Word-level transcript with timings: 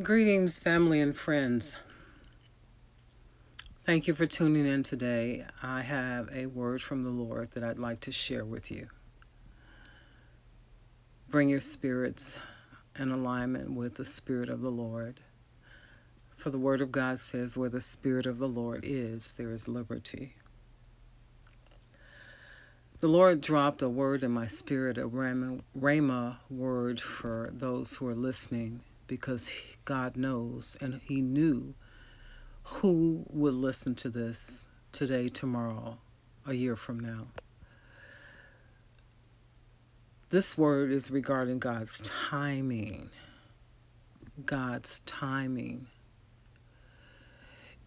Greetings, 0.00 0.60
family 0.60 1.00
and 1.00 1.16
friends. 1.16 1.74
Thank 3.84 4.06
you 4.06 4.14
for 4.14 4.26
tuning 4.26 4.64
in 4.64 4.84
today. 4.84 5.44
I 5.60 5.82
have 5.82 6.28
a 6.32 6.46
word 6.46 6.82
from 6.82 7.02
the 7.02 7.10
Lord 7.10 7.50
that 7.50 7.64
I'd 7.64 7.80
like 7.80 7.98
to 8.02 8.12
share 8.12 8.44
with 8.44 8.70
you. 8.70 8.86
Bring 11.28 11.48
your 11.48 11.60
spirits 11.60 12.38
in 12.96 13.10
alignment 13.10 13.72
with 13.72 13.96
the 13.96 14.04
Spirit 14.04 14.48
of 14.48 14.60
the 14.60 14.70
Lord. 14.70 15.18
For 16.36 16.50
the 16.50 16.60
Word 16.60 16.80
of 16.80 16.92
God 16.92 17.18
says, 17.18 17.56
Where 17.56 17.68
the 17.68 17.80
Spirit 17.80 18.26
of 18.26 18.38
the 18.38 18.46
Lord 18.46 18.84
is, 18.84 19.32
there 19.32 19.52
is 19.52 19.66
liberty. 19.66 20.36
The 23.00 23.08
Lord 23.08 23.40
dropped 23.40 23.82
a 23.82 23.88
word 23.88 24.22
in 24.22 24.30
my 24.30 24.46
spirit, 24.46 24.96
a 24.96 25.08
Rhema 25.08 26.36
word 26.48 27.00
for 27.00 27.50
those 27.52 27.96
who 27.96 28.06
are 28.06 28.14
listening 28.14 28.82
because 29.08 29.50
God 29.84 30.16
knows 30.16 30.76
and 30.80 31.00
He 31.04 31.20
knew 31.20 31.74
who 32.62 33.24
would 33.30 33.54
listen 33.54 33.96
to 33.96 34.08
this 34.08 34.66
today, 34.92 35.26
tomorrow, 35.26 35.98
a 36.46 36.54
year 36.54 36.76
from 36.76 37.00
now. 37.00 37.26
This 40.30 40.58
word 40.58 40.92
is 40.92 41.10
regarding 41.10 41.58
God's 41.58 42.02
timing. 42.02 43.10
God's 44.44 45.00
timing. 45.00 45.86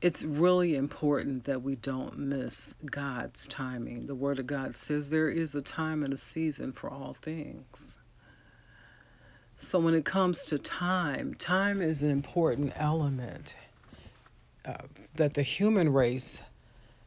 It's 0.02 0.24
really 0.24 0.76
important 0.76 1.44
that 1.44 1.62
we 1.62 1.76
don't 1.76 2.18
miss 2.18 2.74
God's 2.84 3.48
timing. 3.48 4.08
The 4.08 4.16
Word 4.16 4.40
of 4.40 4.48
God 4.48 4.76
says 4.76 5.12
there 5.12 5.30
is 5.30 5.54
a 5.54 5.62
time 5.62 6.02
and 6.02 6.12
a 6.12 6.18
season 6.18 6.72
for 6.72 6.90
all 6.90 7.14
things. 7.14 7.98
So, 9.64 9.78
when 9.78 9.94
it 9.94 10.06
comes 10.06 10.44
to 10.46 10.58
time, 10.58 11.36
time 11.36 11.84
is 11.84 12.02
an 12.02 12.10
important 12.10 12.74
element 12.78 13.56
uh, 14.66 14.74
that 15.14 15.36
the 15.36 15.44
human 15.44 15.94
race 15.94 16.42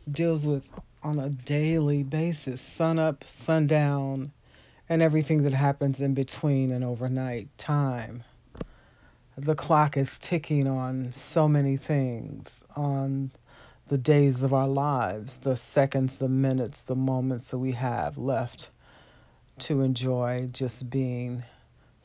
deals 0.08 0.46
with 0.46 0.70
on 1.02 1.18
a 1.18 1.30
daily 1.30 2.04
basis 2.04 2.60
sun 2.60 3.00
up, 3.00 3.24
sundown, 3.26 4.30
and 4.88 5.02
everything 5.02 5.42
that 5.42 5.52
happens 5.52 6.00
in 6.00 6.14
between 6.14 6.70
and 6.70 6.84
overnight 6.84 7.48
time. 7.58 8.22
The 9.36 9.56
clock 9.56 9.96
is 9.96 10.16
ticking 10.16 10.68
on 10.68 11.10
so 11.10 11.48
many 11.48 11.76
things, 11.76 12.62
on 12.76 13.32
the 13.88 13.98
days 13.98 14.44
of 14.44 14.54
our 14.54 14.68
lives, 14.68 15.40
the 15.40 15.56
seconds, 15.56 16.20
the 16.20 16.28
minutes, 16.28 16.84
the 16.84 16.94
moments 16.94 17.50
that 17.50 17.58
we 17.58 17.72
have 17.72 18.16
left 18.16 18.70
to 19.58 19.80
enjoy 19.80 20.48
just 20.52 20.88
being 20.88 21.42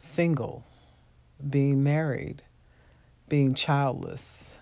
single, 0.01 0.65
being 1.49 1.83
married, 1.83 2.41
being 3.27 3.53
childless, 3.53 4.57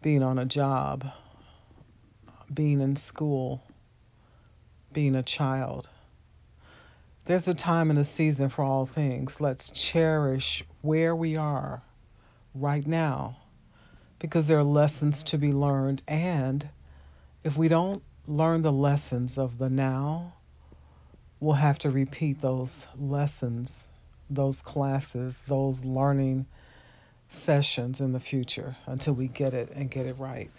being 0.00 0.22
on 0.22 0.38
a 0.38 0.44
job, 0.44 1.10
being 2.54 2.80
in 2.80 2.94
school, 2.94 3.64
being 4.92 5.16
a 5.16 5.22
child. 5.22 5.90
There's 7.24 7.48
a 7.48 7.54
time 7.54 7.90
and 7.90 7.98
a 7.98 8.04
season 8.04 8.48
for 8.48 8.64
all 8.64 8.86
things. 8.86 9.40
Let's 9.40 9.68
cherish 9.68 10.62
where 10.80 11.14
we 11.14 11.36
are 11.36 11.82
right 12.54 12.86
now 12.86 13.38
because 14.20 14.46
there 14.46 14.58
are 14.58 14.64
lessons 14.64 15.24
to 15.24 15.36
be 15.36 15.52
learned. 15.52 16.02
And 16.06 16.68
if 17.42 17.56
we 17.56 17.66
don't 17.66 18.04
learn 18.28 18.62
the 18.62 18.72
lessons 18.72 19.36
of 19.36 19.58
the 19.58 19.68
now, 19.68 20.34
we'll 21.40 21.54
have 21.54 21.78
to 21.80 21.90
repeat 21.90 22.40
those 22.40 22.88
lessons, 22.98 23.88
those 24.28 24.60
classes, 24.60 25.42
those 25.46 25.84
learning 25.84 26.46
sessions 27.28 28.00
in 28.00 28.12
the 28.12 28.20
future 28.20 28.76
until 28.86 29.12
we 29.12 29.28
get 29.28 29.54
it 29.54 29.70
and 29.74 29.90
get 29.90 30.06
it 30.06 30.18
right. 30.18 30.50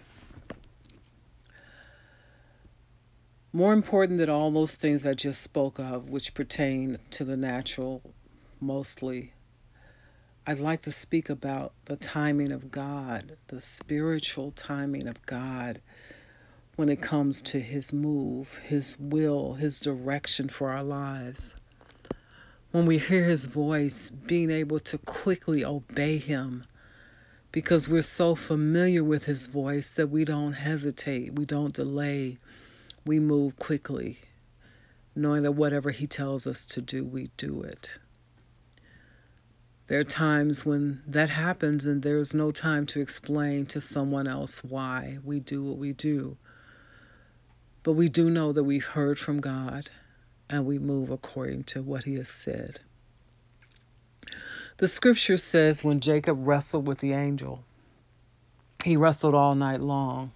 More 3.51 3.73
important 3.73 4.19
than 4.19 4.29
all 4.29 4.51
those 4.51 4.75
things 4.75 5.07
I 5.07 5.15
just 5.15 5.41
spoke 5.41 5.79
of, 5.79 6.11
which 6.11 6.35
pertain 6.35 6.99
to 7.11 7.23
the 7.23 7.35
natural 7.35 8.03
mostly, 8.61 9.33
I'd 10.45 10.59
like 10.59 10.83
to 10.83 10.91
speak 10.91 11.29
about 11.29 11.73
the 11.85 11.95
timing 11.95 12.51
of 12.51 12.69
God, 12.69 13.37
the 13.47 13.59
spiritual 13.59 14.51
timing 14.51 15.07
of 15.07 15.25
God 15.25 15.81
when 16.79 16.87
it 16.87 17.01
comes 17.01 17.41
to 17.41 17.59
His 17.59 17.91
move, 17.91 18.61
His 18.63 18.97
will, 18.97 19.55
His 19.55 19.81
direction 19.81 20.47
for 20.47 20.69
our 20.69 20.81
lives. 20.81 21.57
When 22.71 22.85
we 22.85 22.99
hear 22.99 23.25
His 23.25 23.47
voice, 23.47 24.09
being 24.09 24.49
able 24.49 24.79
to 24.79 24.97
quickly 24.97 25.65
obey 25.65 26.19
Him 26.19 26.63
because 27.51 27.89
we're 27.89 28.01
so 28.01 28.33
familiar 28.33 29.03
with 29.03 29.25
His 29.25 29.47
voice 29.47 29.93
that 29.95 30.07
we 30.07 30.23
don't 30.23 30.53
hesitate, 30.53 31.33
we 31.33 31.43
don't 31.43 31.73
delay, 31.73 32.37
we 33.05 33.19
move 33.19 33.59
quickly, 33.59 34.19
knowing 35.13 35.43
that 35.43 35.51
whatever 35.51 35.89
He 35.89 36.07
tells 36.07 36.47
us 36.47 36.65
to 36.67 36.79
do, 36.79 37.03
we 37.03 37.29
do 37.35 37.61
it. 37.61 37.99
There 39.87 39.99
are 39.99 40.05
times 40.05 40.65
when 40.65 41.01
that 41.05 41.31
happens 41.31 41.85
and 41.85 42.03
there's 42.03 42.33
no 42.33 42.51
time 42.51 42.85
to 42.85 43.01
explain 43.01 43.65
to 43.65 43.81
someone 43.81 44.27
else 44.27 44.63
why 44.63 45.17
we 45.25 45.41
do 45.41 45.61
what 45.61 45.77
we 45.77 45.91
do. 45.91 46.37
But 47.83 47.93
we 47.93 48.09
do 48.09 48.29
know 48.29 48.51
that 48.51 48.63
we've 48.63 48.85
heard 48.85 49.17
from 49.17 49.39
God 49.39 49.89
and 50.49 50.65
we 50.65 50.79
move 50.79 51.09
according 51.09 51.63
to 51.65 51.81
what 51.81 52.05
He 52.05 52.15
has 52.15 52.29
said. 52.29 52.79
The 54.77 54.87
scripture 54.87 55.37
says 55.37 55.83
when 55.83 55.99
Jacob 55.99 56.47
wrestled 56.47 56.87
with 56.87 56.99
the 56.99 57.13
angel, 57.13 57.63
he 58.85 58.95
wrestled 58.95 59.35
all 59.35 59.55
night 59.55 59.81
long. 59.81 60.31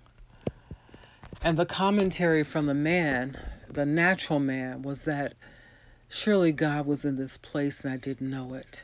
And 1.42 1.58
the 1.58 1.66
commentary 1.66 2.44
from 2.44 2.66
the 2.66 2.74
man, 2.74 3.38
the 3.70 3.86
natural 3.86 4.40
man, 4.40 4.82
was 4.82 5.06
that 5.06 5.34
surely 6.10 6.52
God 6.52 6.86
was 6.86 7.06
in 7.06 7.16
this 7.16 7.38
place 7.38 7.86
and 7.86 7.94
I 7.94 7.98
didn't 7.98 8.30
know 8.30 8.54
it. 8.54 8.84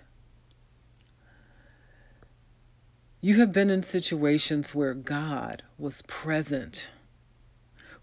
You 3.22 3.36
have 3.42 3.52
been 3.52 3.70
in 3.70 3.84
situations 3.84 4.74
where 4.74 4.94
God 4.94 5.64
was 5.78 6.04
present 6.04 6.90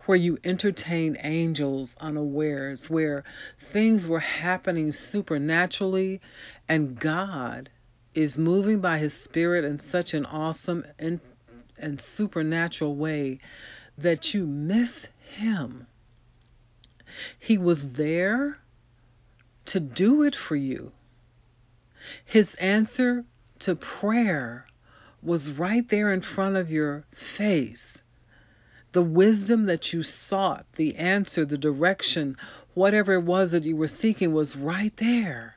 where 0.06 0.17
you 0.17 0.39
entertain 0.44 1.17
angels 1.22 1.97
unawares, 2.00 2.89
where 2.89 3.25
things 3.59 4.09
were 4.09 4.21
happening 4.21 4.93
supernaturally, 4.93 6.21
and 6.69 6.99
God 6.99 7.71
is 8.15 8.39
moving 8.39 8.81
by 8.81 8.99
His 8.99 9.15
Spirit 9.15 9.65
in 9.65 9.78
such 9.78 10.15
an 10.15 10.25
awesome 10.27 10.84
and, 10.99 11.21
and 11.78 12.00
supernatural 12.00 12.94
way 12.94 13.39
that 13.99 14.33
you 14.33 14.47
miss 14.47 15.09
Him. 15.21 15.87
He 17.38 17.59
was 17.59 17.93
there 17.93 18.59
to 19.67 19.81
do 19.81 20.23
it 20.23 20.34
for 20.37 20.56
you. 20.56 20.93
His 22.25 22.55
answer 22.56 23.25
to 23.59 23.75
prayer 23.75 24.67
was 25.23 25.53
right 25.53 25.88
there 25.88 26.12
in 26.12 26.21
front 26.21 26.56
of 26.56 26.71
your 26.71 27.05
face 27.12 28.03
the 28.96 29.02
wisdom 29.02 29.66
that 29.66 29.92
you 29.92 30.02
sought, 30.02 30.64
the 30.76 30.96
answer, 30.96 31.44
the 31.44 31.58
direction, 31.58 32.34
whatever 32.72 33.12
it 33.12 33.24
was 33.24 33.52
that 33.52 33.64
you 33.64 33.76
were 33.76 33.86
seeking 33.86 34.32
was 34.32 34.56
right 34.56 34.96
there. 34.96 35.56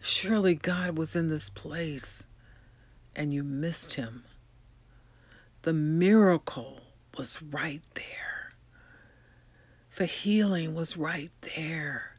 Surely 0.00 0.56
God 0.56 0.98
was 0.98 1.14
in 1.14 1.30
this 1.30 1.48
place 1.48 2.24
and 3.14 3.32
you 3.32 3.44
missed 3.44 3.94
him. 3.94 4.24
The 5.62 5.72
miracle 5.72 6.80
was 7.16 7.40
right 7.40 7.82
there. 7.94 8.50
The 9.96 10.06
healing 10.06 10.74
was 10.74 10.96
right 10.96 11.30
there. 11.56 12.16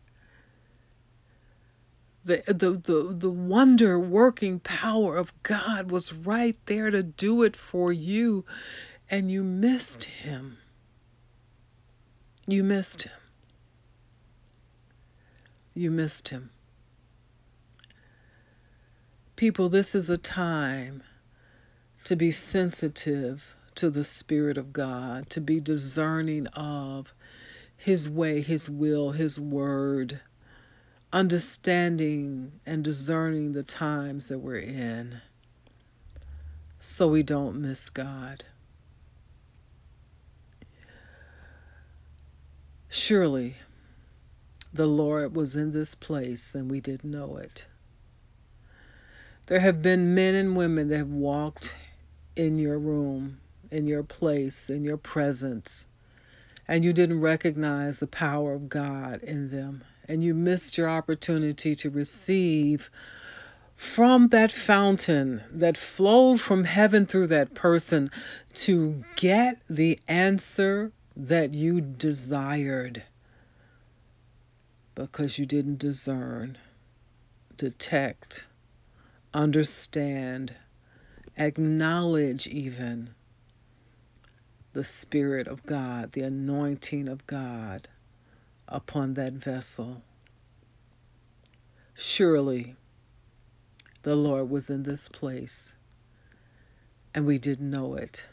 The, 2.23 2.43
the, 2.47 2.71
the, 2.71 3.13
the 3.13 3.29
wonder 3.29 3.99
working 3.99 4.61
power 4.61 5.17
of 5.17 5.33
God 5.43 5.91
was 5.91 6.13
right 6.13 6.55
there 6.65 6.91
to 6.91 7.03
do 7.03 7.43
it 7.43 7.57
for 7.57 7.91
you 7.91 8.45
and 9.09 9.31
you 9.31 9.43
missed 9.43 10.05
him. 10.05 10.57
You 12.45 12.63
missed 12.63 13.03
him. 13.03 13.13
You 15.73 15.91
missed 15.91 16.29
him. 16.29 16.49
People, 19.35 19.69
this 19.69 19.93
is 19.93 20.09
a 20.09 20.17
time 20.17 21.03
to 22.03 22.15
be 22.15 22.31
sensitive 22.31 23.55
to 23.75 23.91
the 23.91 24.03
Spirit 24.03 24.57
of 24.57 24.73
God, 24.73 25.29
to 25.29 25.39
be 25.39 25.59
discerning 25.59 26.47
of 26.47 27.13
His 27.77 28.09
way, 28.09 28.41
His 28.41 28.67
will, 28.67 29.11
His 29.11 29.39
word, 29.39 30.21
understanding 31.13 32.53
and 32.65 32.83
discerning 32.83 33.51
the 33.51 33.61
times 33.61 34.29
that 34.29 34.39
we're 34.39 34.57
in 34.57 35.21
so 36.79 37.07
we 37.07 37.21
don't 37.21 37.61
miss 37.61 37.89
God. 37.91 38.45
Surely 42.89 43.55
the 44.73 44.85
Lord 44.85 45.35
was 45.35 45.55
in 45.55 45.71
this 45.71 45.95
place 45.95 46.55
and 46.55 46.69
we 46.69 46.79
didn't 46.79 47.11
know 47.11 47.37
it. 47.37 47.67
There 49.47 49.59
have 49.59 49.81
been 49.81 50.13
men 50.13 50.35
and 50.35 50.55
women 50.55 50.89
that 50.89 50.97
have 50.97 51.09
walked 51.09 51.77
in 52.35 52.57
your 52.57 52.77
room, 52.77 53.39
in 53.71 53.87
your 53.87 54.03
place, 54.03 54.69
in 54.69 54.83
your 54.83 54.97
presence, 54.97 55.87
and 56.67 56.83
you 56.83 56.93
didn't 56.93 57.21
recognize 57.21 57.99
the 57.99 58.07
power 58.07 58.53
of 58.53 58.69
God 58.69 59.23
in 59.23 59.49
them, 59.49 59.83
and 60.07 60.23
you 60.23 60.33
missed 60.33 60.77
your 60.77 60.89
opportunity 60.89 61.75
to 61.75 61.89
receive 61.89 62.89
from 63.75 64.29
that 64.29 64.51
fountain 64.51 65.43
that 65.49 65.77
flowed 65.77 66.41
from 66.41 66.65
heaven 66.65 67.05
through 67.05 67.27
that 67.27 67.53
person 67.53 68.11
to 68.53 69.05
get 69.15 69.61
the 69.69 69.99
answer 70.07 70.91
that 71.19 71.51
you 71.51 71.81
desired 71.81 73.01
because 74.93 75.39
you 75.39 75.47
didn't 75.47 75.79
discern, 75.79 76.59
detect, 77.57 78.47
understand, 79.33 80.53
acknowledge 81.35 82.45
even 82.45 83.09
the 84.73 84.83
Spirit 84.83 85.47
of 85.47 85.65
God, 85.65 86.11
the 86.11 86.21
anointing 86.21 87.07
of 87.07 87.25
God 87.25 87.87
upon 88.67 89.15
that 89.15 89.33
vessel. 89.33 90.03
Surely 91.95 92.75
the 94.03 94.15
Lord 94.15 94.51
was 94.51 94.69
in 94.69 94.83
this 94.83 95.09
place 95.09 95.73
and 97.15 97.25
we 97.25 97.39
didn't 97.39 97.71
know 97.71 97.95
it. 97.95 98.27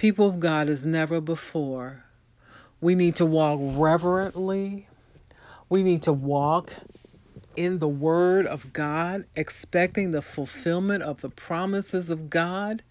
People 0.00 0.28
of 0.28 0.40
God, 0.40 0.70
as 0.70 0.86
never 0.86 1.20
before, 1.20 2.04
we 2.80 2.94
need 2.94 3.16
to 3.16 3.26
walk 3.26 3.58
reverently. 3.60 4.86
We 5.68 5.82
need 5.82 6.00
to 6.04 6.12
walk 6.14 6.72
in 7.54 7.80
the 7.80 7.86
Word 7.86 8.46
of 8.46 8.72
God, 8.72 9.26
expecting 9.36 10.12
the 10.12 10.22
fulfillment 10.22 11.02
of 11.02 11.20
the 11.20 11.28
promises 11.28 12.08
of 12.08 12.30
God. 12.30 12.82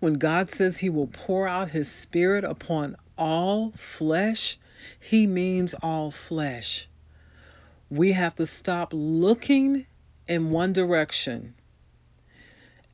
When 0.00 0.18
God 0.18 0.50
says 0.50 0.80
He 0.80 0.90
will 0.90 1.06
pour 1.06 1.48
out 1.48 1.70
His 1.70 1.90
Spirit 1.90 2.44
upon 2.44 2.96
all 3.16 3.70
flesh, 3.70 4.58
He 5.00 5.26
means 5.26 5.72
all 5.82 6.10
flesh. 6.10 6.88
We 7.88 8.12
have 8.12 8.34
to 8.34 8.46
stop 8.46 8.90
looking 8.92 9.86
in 10.28 10.50
one 10.50 10.74
direction 10.74 11.54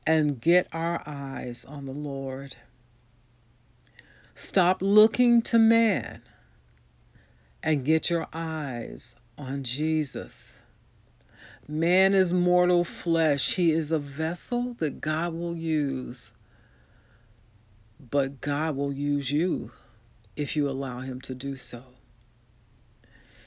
and 0.07 0.39
get 0.39 0.69
our 0.71 1.03
eyes 1.05 1.65
on 1.65 1.85
the 1.85 1.91
Lord. 1.91 2.55
Stop 4.37 4.81
looking 4.81 5.41
to 5.43 5.57
man 5.57 6.21
and 7.63 7.85
get 7.85 8.09
your 8.09 8.27
eyes 8.33 9.15
on 9.37 9.63
Jesus. 9.63 10.59
Man 11.69 12.13
is 12.13 12.33
mortal 12.33 12.83
flesh. 12.83 13.55
He 13.55 13.71
is 13.71 13.91
a 13.91 13.97
vessel 13.97 14.73
that 14.79 14.99
God 14.99 15.33
will 15.33 15.55
use. 15.55 16.33
But 17.97 18.41
God 18.41 18.75
will 18.75 18.91
use 18.91 19.31
you 19.31 19.71
if 20.35 20.57
you 20.57 20.69
allow 20.69 20.99
Him 20.99 21.21
to 21.21 21.33
do 21.33 21.55
so. 21.55 21.83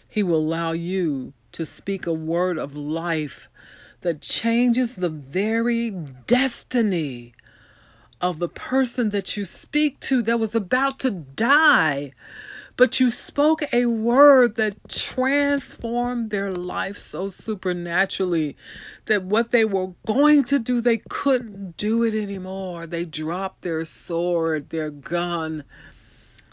He 0.08 0.22
will 0.22 0.38
allow 0.38 0.72
you 0.72 1.34
to 1.52 1.66
speak 1.66 2.06
a 2.06 2.14
word 2.14 2.56
of 2.58 2.74
life 2.74 3.50
that 4.00 4.22
changes 4.22 4.96
the 4.96 5.10
very 5.10 5.90
destiny 5.90 7.34
of 8.20 8.38
the 8.38 8.48
person 8.48 9.10
that 9.10 9.36
you 9.36 9.44
speak 9.44 10.00
to 10.00 10.22
that 10.22 10.40
was 10.40 10.54
about 10.54 10.98
to 11.00 11.10
die. 11.10 12.12
But 12.76 13.00
you 13.00 13.10
spoke 13.10 13.62
a 13.72 13.86
word 13.86 14.54
that 14.54 14.88
transformed 14.88 16.30
their 16.30 16.52
life 16.52 16.96
so 16.96 17.28
supernaturally 17.28 18.56
that 19.06 19.24
what 19.24 19.50
they 19.50 19.64
were 19.64 19.94
going 20.06 20.44
to 20.44 20.60
do, 20.60 20.80
they 20.80 20.98
couldn't 21.08 21.76
do 21.76 22.04
it 22.04 22.14
anymore. 22.14 22.86
They 22.86 23.04
dropped 23.04 23.62
their 23.62 23.84
sword, 23.84 24.70
their 24.70 24.90
gun, 24.90 25.64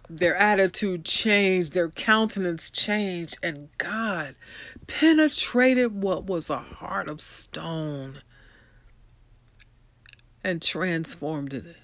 their 0.09 0.35
attitude 0.35 1.05
changed, 1.05 1.73
their 1.73 1.89
countenance 1.89 2.71
changed, 2.71 3.37
and 3.43 3.69
God 3.77 4.35
penetrated 4.87 6.01
what 6.01 6.25
was 6.25 6.49
a 6.49 6.57
heart 6.57 7.07
of 7.07 7.21
stone 7.21 8.21
and 10.45 10.61
transformed 10.61 11.53
it 11.53 11.77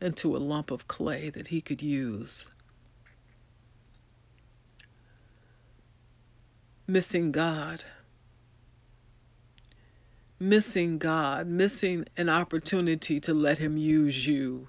into 0.00 0.36
a 0.36 0.38
lump 0.38 0.70
of 0.70 0.86
clay 0.86 1.30
that 1.30 1.48
he 1.48 1.60
could 1.60 1.82
use. 1.82 2.46
Missing 6.86 7.32
God, 7.32 7.82
missing 10.38 10.98
God, 10.98 11.48
missing 11.48 12.04
an 12.16 12.28
opportunity 12.28 13.18
to 13.18 13.34
let 13.34 13.58
him 13.58 13.76
use 13.76 14.28
you 14.28 14.68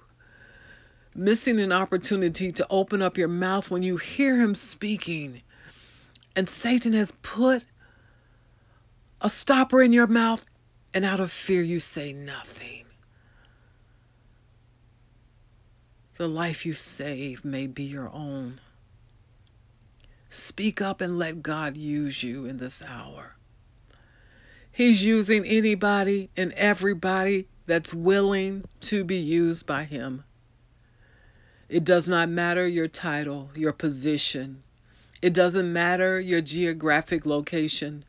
missing 1.18 1.58
an 1.58 1.72
opportunity 1.72 2.52
to 2.52 2.66
open 2.70 3.02
up 3.02 3.18
your 3.18 3.28
mouth 3.28 3.70
when 3.70 3.82
you 3.82 3.96
hear 3.96 4.36
him 4.36 4.54
speaking. 4.54 5.42
And 6.36 6.48
Satan 6.48 6.92
has 6.92 7.10
put 7.22 7.64
a 9.20 9.28
stopper 9.28 9.82
in 9.82 9.92
your 9.92 10.06
mouth, 10.06 10.46
and 10.94 11.04
out 11.04 11.20
of 11.20 11.30
fear, 11.30 11.62
you 11.62 11.80
say 11.80 12.12
nothing. 12.12 12.84
The 16.16 16.28
life 16.28 16.66
you 16.66 16.72
save 16.72 17.44
may 17.44 17.66
be 17.66 17.84
your 17.84 18.10
own. 18.10 18.60
Speak 20.30 20.80
up 20.80 21.00
and 21.00 21.18
let 21.18 21.42
God 21.42 21.76
use 21.76 22.22
you 22.22 22.44
in 22.44 22.56
this 22.56 22.82
hour. 22.82 23.36
He's 24.70 25.04
using 25.04 25.44
anybody 25.44 26.30
and 26.36 26.52
everybody 26.52 27.48
that's 27.66 27.94
willing 27.94 28.64
to 28.80 29.04
be 29.04 29.16
used 29.16 29.66
by 29.66 29.84
Him. 29.84 30.24
It 31.68 31.84
does 31.84 32.08
not 32.08 32.28
matter 32.28 32.66
your 32.66 32.88
title, 32.88 33.50
your 33.54 33.72
position. 33.72 34.62
It 35.20 35.34
doesn't 35.34 35.72
matter 35.72 36.18
your 36.18 36.40
geographic 36.40 37.26
location. 37.26 38.04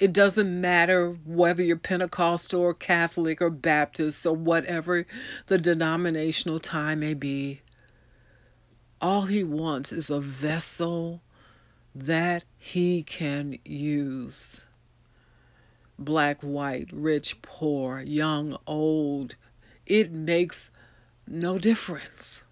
It 0.00 0.14
doesn't 0.14 0.62
matter 0.62 1.10
whether 1.26 1.62
you're 1.62 1.76
Pentecostal 1.76 2.62
or 2.62 2.72
Catholic 2.72 3.42
or 3.42 3.50
Baptist 3.50 4.24
or 4.24 4.34
whatever 4.34 5.06
the 5.46 5.58
denominational 5.58 6.58
tie 6.58 6.94
may 6.94 7.12
be. 7.12 7.60
All 9.02 9.22
he 9.22 9.44
wants 9.44 9.92
is 9.92 10.08
a 10.08 10.18
vessel 10.18 11.20
that 11.94 12.44
he 12.56 13.02
can 13.02 13.58
use. 13.62 14.64
Black, 15.98 16.40
white, 16.40 16.88
rich, 16.90 17.42
poor, 17.42 18.00
young, 18.00 18.56
old. 18.66 19.36
It 19.84 20.10
makes 20.10 20.70
no 21.26 21.58
difference 21.58 22.42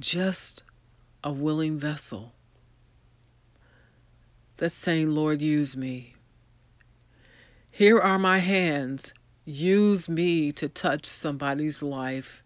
just 0.00 0.64
a 1.22 1.30
willing 1.30 1.78
vessel 1.78 2.32
that's 4.56 4.74
saying, 4.74 5.14
Lord, 5.14 5.42
use 5.42 5.76
me. 5.76 6.14
Here 7.70 7.98
are 7.98 8.18
my 8.18 8.38
hands. 8.38 9.14
Use 9.44 10.08
me 10.08 10.52
to 10.52 10.68
touch 10.68 11.04
somebody's 11.06 11.82
life 11.82 12.42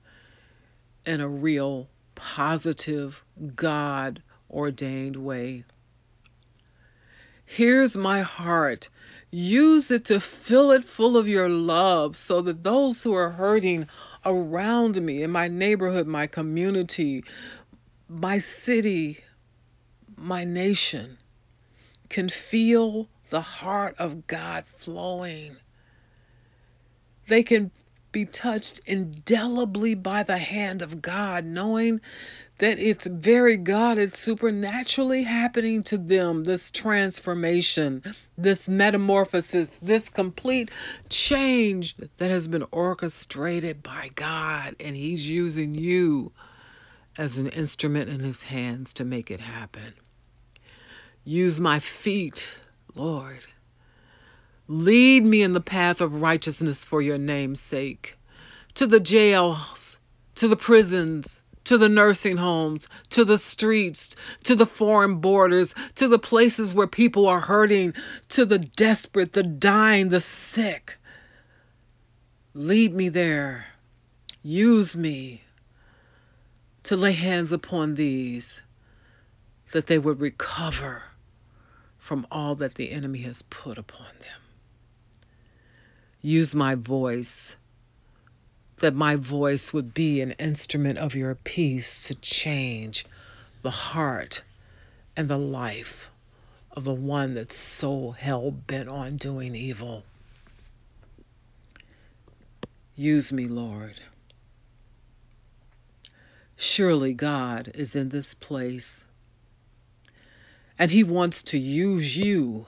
in 1.07 1.21
a 1.21 1.29
real, 1.29 1.88
positive, 2.15 3.25
God 3.55 4.23
ordained 4.50 5.17
way. 5.17 5.65
Here's 7.45 7.97
my 7.97 8.21
heart. 8.21 8.88
Use 9.31 9.91
it 9.91 10.05
to 10.07 10.21
fill 10.21 10.71
it 10.71 10.85
full 10.85 11.17
of 11.17 11.29
your 11.29 11.49
love 11.49 12.17
so 12.17 12.41
that 12.43 12.65
those 12.65 13.03
who 13.03 13.15
are 13.15 13.31
hurting 13.31 13.87
around 14.25 15.00
me, 15.00 15.23
in 15.23 15.31
my 15.31 15.49
neighborhood, 15.49 16.07
my 16.07 16.27
community, 16.27 17.25
my 18.09 18.38
city, 18.38 19.19
my 20.17 20.45
nation, 20.45 21.19
can 22.09 22.29
feel 22.29 23.09
the 23.31 23.41
heart 23.41 23.95
of 23.99 24.27
God 24.27 24.65
flowing. 24.65 25.57
They 27.27 27.43
can 27.43 27.71
be 28.11 28.25
touched 28.25 28.81
indelibly 28.87 29.95
by 29.95 30.23
the 30.23 30.38
hand 30.38 30.81
of 30.81 31.03
God, 31.03 31.45
knowing 31.45 32.00
that 32.59 32.79
it's 32.79 33.07
very 33.07 33.57
God, 33.57 33.99
it's 33.99 34.19
supernaturally 34.19 35.25
happening 35.25 35.83
to 35.85 35.99
them, 35.99 36.45
this 36.45 36.71
transformation, 36.71 38.03
this 38.37 38.67
metamorphosis, 38.69 39.79
this 39.79 40.09
complete 40.09 40.71
change 41.09 41.97
that 42.17 42.31
has 42.31 42.49
been 42.49 42.65
orchestrated 42.73 43.83
by 43.83 44.11
God, 44.15 44.75
and 44.81 44.97
He's 44.97 45.31
using 45.31 45.75
you 45.75 46.33
as 47.17 47.38
an 47.38 47.49
instrument 47.49 48.09
in 48.09 48.21
His 48.21 48.45
hands 48.45 48.93
to 48.95 49.05
make 49.05 49.31
it 49.31 49.41
happen. 49.41 49.95
Use 51.29 51.61
my 51.61 51.79
feet, 51.79 52.59
Lord. 52.95 53.49
Lead 54.67 55.27
me 55.27 55.43
in 55.43 55.53
the 55.53 55.61
path 55.61 56.01
of 56.01 56.23
righteousness 56.23 56.87
for 56.87 57.03
your 57.03 57.19
name's 57.19 57.61
sake, 57.61 58.17
to 58.73 58.87
the 58.87 58.99
jails, 58.99 59.99
to 60.37 60.49
the 60.49 60.57
prisons, 60.57 61.43
to 61.65 61.77
the 61.77 61.91
nursing 61.91 62.39
homes, 62.39 62.89
to 63.11 63.27
the 63.27 63.37
streets, 63.37 64.17
to 64.45 64.55
the 64.55 64.65
foreign 64.65 65.17
borders, 65.17 65.75
to 65.97 66.09
the 66.09 66.19
places 66.19 66.73
where 66.73 66.87
people 66.87 67.27
are 67.27 67.41
hurting, 67.41 67.93
to 68.31 68.47
the 68.47 68.61
desperate, 68.61 69.35
the 69.35 69.43
dying, 69.43 70.09
the 70.09 70.21
sick. 70.21 70.97
Lead 72.55 72.95
me 72.95 73.11
there. 73.11 73.67
Use 74.43 74.97
me 74.97 75.43
to 76.85 76.97
lay 76.97 77.13
hands 77.13 77.53
upon 77.53 77.97
these 77.97 78.63
that 79.73 79.89
they 79.89 79.99
would 79.99 80.21
recover 80.21 81.03
from 82.09 82.27
all 82.33 82.55
that 82.55 82.77
the 82.77 82.91
enemy 82.91 83.19
has 83.19 83.43
put 83.43 83.77
upon 83.77 84.07
them. 84.21 84.41
Use 86.23 86.55
my 86.55 86.75
voice, 86.75 87.55
that 88.79 88.95
my 88.95 89.15
voice 89.15 89.75
would 89.75 89.93
be 89.93 90.23
an 90.23 90.31
instrument 90.38 90.97
of 90.97 91.15
your 91.15 91.35
peace 91.35 92.09
to 92.09 92.15
change 92.15 93.05
the 93.61 93.93
heart 93.93 94.43
and 95.19 95.29
the 95.29 95.37
life 95.37 96.09
of 96.73 96.85
the 96.85 96.95
one 96.95 97.35
that's 97.35 97.55
so 97.55 98.12
hell 98.12 98.53
bent 98.53 98.88
on 98.88 99.19
doing 99.19 99.55
evil. 99.55 100.03
Use 102.97 103.35
me, 103.35 103.47
Lord. 103.47 104.00
Surely 106.57 107.12
God 107.12 107.71
is 107.75 107.95
in 107.95 108.09
this 108.09 108.33
place 108.33 109.05
and 110.79 110.91
He 110.91 111.03
wants 111.03 111.43
to 111.45 111.59
use 111.59 112.17
you. 112.17 112.67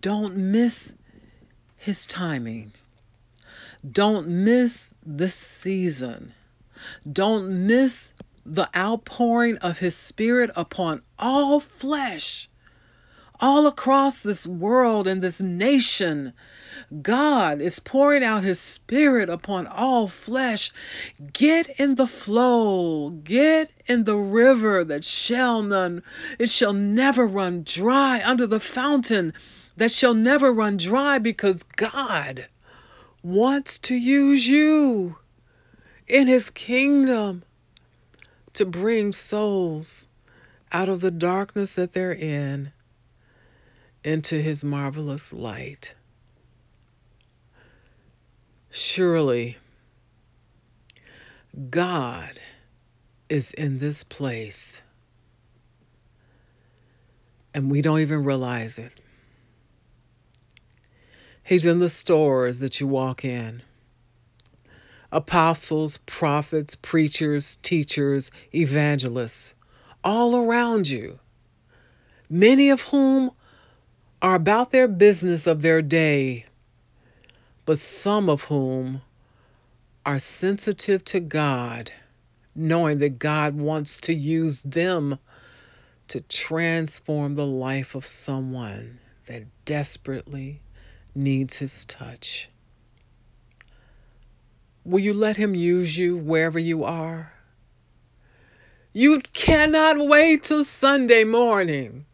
Don't 0.00 0.36
miss 0.36 0.94
His 1.76 2.06
timing. 2.06 2.72
Don't 3.90 4.28
miss 4.28 4.94
this 5.04 5.34
season. 5.34 6.32
Don't 7.10 7.66
miss 7.66 8.12
the 8.44 8.68
outpouring 8.76 9.56
of 9.58 9.78
His 9.78 9.96
Spirit 9.96 10.50
upon 10.56 11.02
all 11.18 11.60
flesh, 11.60 12.48
all 13.42 13.66
across 13.66 14.22
this 14.22 14.46
world 14.46 15.06
and 15.08 15.20
this 15.20 15.42
nation 15.42 16.32
God 17.00 17.60
is 17.60 17.78
pouring 17.78 18.22
out 18.22 18.44
his 18.44 18.60
spirit 18.60 19.30
upon 19.30 19.66
all 19.66 20.08
flesh. 20.08 20.70
Get 21.32 21.68
in 21.80 21.94
the 21.94 22.06
flow, 22.06 23.10
get 23.10 23.70
in 23.86 24.04
the 24.04 24.16
river 24.16 24.84
that 24.84 25.04
shall 25.04 25.62
none, 25.62 26.02
it 26.38 26.50
shall 26.50 26.72
never 26.72 27.26
run 27.26 27.62
dry 27.64 28.20
under 28.24 28.46
the 28.46 28.60
fountain 28.60 29.32
that 29.76 29.90
shall 29.90 30.14
never 30.14 30.52
run 30.52 30.76
dry 30.76 31.18
because 31.18 31.62
God 31.62 32.46
wants 33.22 33.78
to 33.78 33.94
use 33.94 34.48
you 34.48 35.16
in 36.06 36.26
his 36.26 36.50
kingdom 36.50 37.42
to 38.52 38.66
bring 38.66 39.12
souls 39.12 40.06
out 40.72 40.88
of 40.88 41.00
the 41.00 41.10
darkness 41.10 41.74
that 41.74 41.92
they're 41.92 42.12
in 42.12 42.72
into 44.04 44.36
his 44.36 44.64
marvelous 44.64 45.32
light. 45.32 45.94
Surely, 48.70 49.58
God 51.70 52.40
is 53.28 53.52
in 53.52 53.78
this 53.78 54.02
place, 54.02 54.82
and 57.54 57.70
we 57.70 57.82
don't 57.82 58.00
even 58.00 58.24
realize 58.24 58.78
it. 58.78 58.94
He's 61.44 61.66
in 61.66 61.80
the 61.80 61.88
stores 61.88 62.60
that 62.60 62.80
you 62.80 62.86
walk 62.86 63.24
in. 63.24 63.62
Apostles, 65.10 65.98
prophets, 66.06 66.74
preachers, 66.74 67.56
teachers, 67.56 68.30
evangelists, 68.54 69.54
all 70.02 70.34
around 70.34 70.88
you, 70.88 71.18
many 72.30 72.70
of 72.70 72.80
whom 72.82 73.32
are 74.22 74.36
about 74.36 74.70
their 74.70 74.88
business 74.88 75.46
of 75.46 75.60
their 75.60 75.82
day 75.82 76.46
but 77.64 77.78
some 77.78 78.28
of 78.28 78.44
whom 78.44 79.02
are 80.04 80.18
sensitive 80.18 81.04
to 81.04 81.20
God, 81.20 81.92
knowing 82.54 82.98
that 82.98 83.18
God 83.18 83.54
wants 83.54 83.98
to 83.98 84.14
use 84.14 84.62
them 84.62 85.18
to 86.08 86.20
transform 86.22 87.34
the 87.34 87.46
life 87.46 87.94
of 87.94 88.04
someone 88.04 88.98
that 89.26 89.44
desperately 89.64 90.60
needs 91.14 91.58
His 91.58 91.84
touch. 91.84 92.50
Will 94.84 94.98
you 94.98 95.14
let 95.14 95.36
Him 95.36 95.54
use 95.54 95.96
you 95.96 96.16
wherever 96.16 96.58
you 96.58 96.82
are? 96.82 97.32
You 98.92 99.20
cannot 99.32 99.96
wait 99.98 100.42
till 100.42 100.64
Sunday 100.64 101.22
morning 101.24 102.06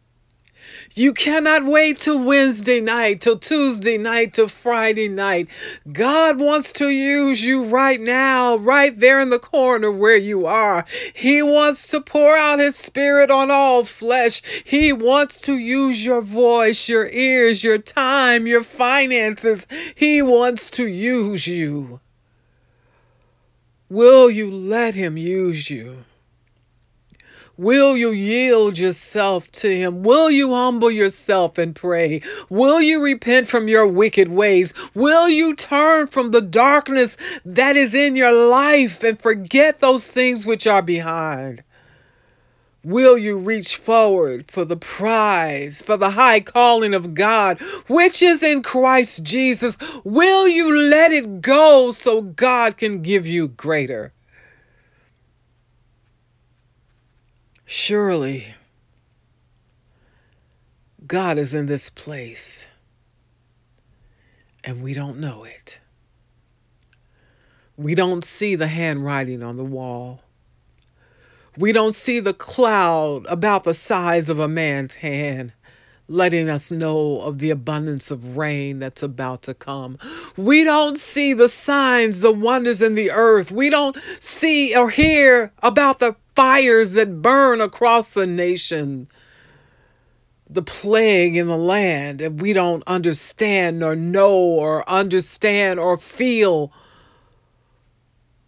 you 0.95 1.13
cannot 1.13 1.65
wait 1.65 1.99
till 1.99 2.23
Wednesday 2.23 2.81
night, 2.81 3.21
till 3.21 3.37
Tuesday 3.37 3.97
night, 3.97 4.33
till 4.33 4.47
Friday 4.47 5.07
night. 5.07 5.47
God 5.91 6.39
wants 6.39 6.73
to 6.73 6.89
use 6.89 7.43
you 7.43 7.65
right 7.65 7.99
now, 7.99 8.57
right 8.57 8.97
there 8.97 9.19
in 9.19 9.29
the 9.29 9.39
corner 9.39 9.91
where 9.91 10.17
you 10.17 10.45
are. 10.45 10.85
He 11.13 11.41
wants 11.41 11.89
to 11.91 12.01
pour 12.01 12.35
out 12.35 12.59
His 12.59 12.75
Spirit 12.75 13.31
on 13.31 13.51
all 13.51 13.83
flesh. 13.83 14.41
He 14.63 14.93
wants 14.93 15.41
to 15.41 15.57
use 15.57 16.05
your 16.05 16.21
voice, 16.21 16.89
your 16.89 17.07
ears, 17.09 17.63
your 17.63 17.77
time, 17.77 18.47
your 18.47 18.63
finances. 18.63 19.67
He 19.95 20.21
wants 20.21 20.69
to 20.71 20.87
use 20.87 21.47
you. 21.47 21.99
Will 23.89 24.29
you 24.29 24.51
let 24.51 24.95
Him 24.95 25.17
use 25.17 25.69
you? 25.69 26.05
Will 27.59 27.97
you 27.97 28.11
yield 28.11 28.79
yourself 28.79 29.51
to 29.51 29.67
Him? 29.67 30.01
Will 30.01 30.31
you 30.31 30.53
humble 30.53 30.89
yourself 30.89 31.57
and 31.57 31.75
pray? 31.75 32.21
Will 32.49 32.79
you 32.79 33.03
repent 33.03 33.49
from 33.49 33.67
your 33.67 33.85
wicked 33.85 34.29
ways? 34.29 34.73
Will 34.95 35.27
you 35.27 35.53
turn 35.53 36.07
from 36.07 36.31
the 36.31 36.39
darkness 36.39 37.17
that 37.43 37.75
is 37.75 37.93
in 37.93 38.15
your 38.15 38.31
life 38.31 39.03
and 39.03 39.21
forget 39.21 39.81
those 39.81 40.07
things 40.07 40.45
which 40.45 40.67
are 40.67 40.81
behind? 40.81 41.61
Will 42.81 43.17
you 43.17 43.35
reach 43.35 43.75
forward 43.75 44.49
for 44.49 44.63
the 44.63 44.77
prize, 44.77 45.81
for 45.81 45.97
the 45.97 46.11
high 46.11 46.39
calling 46.39 46.93
of 46.93 47.13
God, 47.13 47.59
which 47.89 48.21
is 48.21 48.41
in 48.41 48.63
Christ 48.63 49.25
Jesus? 49.25 49.77
Will 50.05 50.47
you 50.47 50.73
let 50.73 51.11
it 51.11 51.41
go 51.41 51.91
so 51.91 52.21
God 52.21 52.77
can 52.77 53.01
give 53.01 53.27
you 53.27 53.49
greater? 53.49 54.13
Surely, 57.71 58.55
God 61.05 61.37
is 61.37 61.53
in 61.53 61.67
this 61.67 61.87
place, 61.87 62.67
and 64.63 64.81
we 64.81 64.95
don't 64.95 65.19
know 65.19 65.43
it. 65.43 65.79
We 67.77 67.93
don't 67.93 68.23
see 68.23 68.55
the 68.55 68.65
handwriting 68.65 69.43
on 69.43 69.55
the 69.55 69.63
wall. 69.63 70.23
We 71.55 71.71
don't 71.71 71.93
see 71.93 72.19
the 72.19 72.33
cloud 72.33 73.27
about 73.27 73.65
the 73.65 73.75
size 73.75 74.29
of 74.29 74.39
a 74.39 74.47
man's 74.47 74.95
hand 74.95 75.51
letting 76.07 76.49
us 76.49 76.71
know 76.71 77.21
of 77.21 77.37
the 77.37 77.51
abundance 77.51 78.09
of 78.09 78.35
rain 78.35 78.79
that's 78.79 79.03
about 79.03 79.43
to 79.43 79.53
come. 79.53 79.99
We 80.35 80.63
don't 80.63 80.97
see 80.97 81.33
the 81.33 81.47
signs, 81.47 82.21
the 82.21 82.31
wonders 82.31 82.81
in 82.81 82.95
the 82.95 83.11
earth. 83.11 83.51
We 83.51 83.69
don't 83.69 83.95
see 84.19 84.75
or 84.75 84.89
hear 84.89 85.53
about 85.61 85.99
the 85.99 86.15
fires 86.39 86.93
that 86.93 87.21
burn 87.21 87.59
across 87.59 88.13
the 88.13 88.25
nation, 88.25 89.09
the 90.49 90.61
plague 90.61 91.35
in 91.35 91.47
the 91.47 91.57
land, 91.57 92.21
and 92.21 92.39
we 92.39 92.53
don't 92.53 92.81
understand 92.87 93.83
or 93.83 93.93
know 93.93 94.33
or 94.33 94.89
understand 94.89 95.81
or 95.81 95.97
feel 95.97 96.71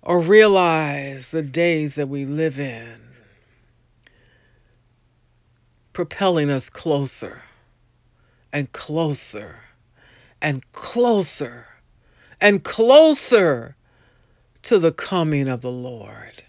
or 0.03 0.21
realize 0.21 1.31
the 1.31 1.43
days 1.43 1.95
that 1.95 2.07
we 2.07 2.25
live 2.25 2.57
in, 2.57 2.97
propelling 5.91 6.49
us 6.49 6.69
closer 6.69 7.41
and 8.53 8.71
closer 8.71 9.59
and 10.41 10.63
closer 10.71 11.67
and 12.39 12.63
closer 12.63 13.75
to 14.61 14.79
the 14.79 14.93
coming 14.93 15.49
of 15.49 15.61
the 15.61 15.69
Lord. 15.69 16.45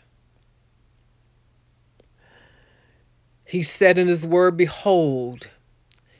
He 3.53 3.63
said 3.63 3.99
in 3.99 4.07
his 4.07 4.27
word, 4.27 4.57
Behold, 4.57 5.51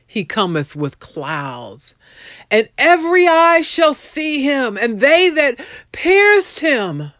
he 0.05 0.23
cometh 0.23 0.75
with 0.75 0.99
clouds, 0.99 1.95
and 2.51 2.69
every 2.77 3.27
eye 3.27 3.61
shall 3.61 3.95
see 3.95 4.43
him, 4.43 4.77
and 4.77 4.99
they 4.99 5.29
that 5.29 5.59
pierced 5.91 6.59
him. 6.59 7.11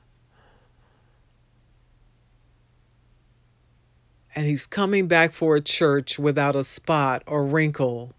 And 4.36 4.46
he's 4.46 4.68
coming 4.68 5.08
back 5.08 5.32
for 5.34 5.56
a 5.56 5.62
church 5.62 6.20
without 6.20 6.56
a 6.56 6.64
spot 6.64 7.24
or 7.26 7.44
wrinkle 7.44 8.14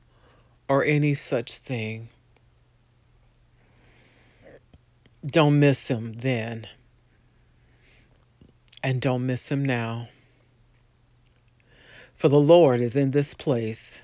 or 0.68 0.82
any 0.82 1.14
such 1.14 1.58
thing. 1.58 2.08
Don't 5.24 5.60
miss 5.60 5.86
him 5.86 6.14
then. 6.14 6.66
And 8.82 9.00
don't 9.00 9.24
miss 9.24 9.48
him 9.48 9.64
now. 9.64 10.08
For 12.24 12.30
the 12.30 12.40
Lord 12.40 12.80
is 12.80 12.96
in 12.96 13.10
this 13.10 13.34
place. 13.34 14.00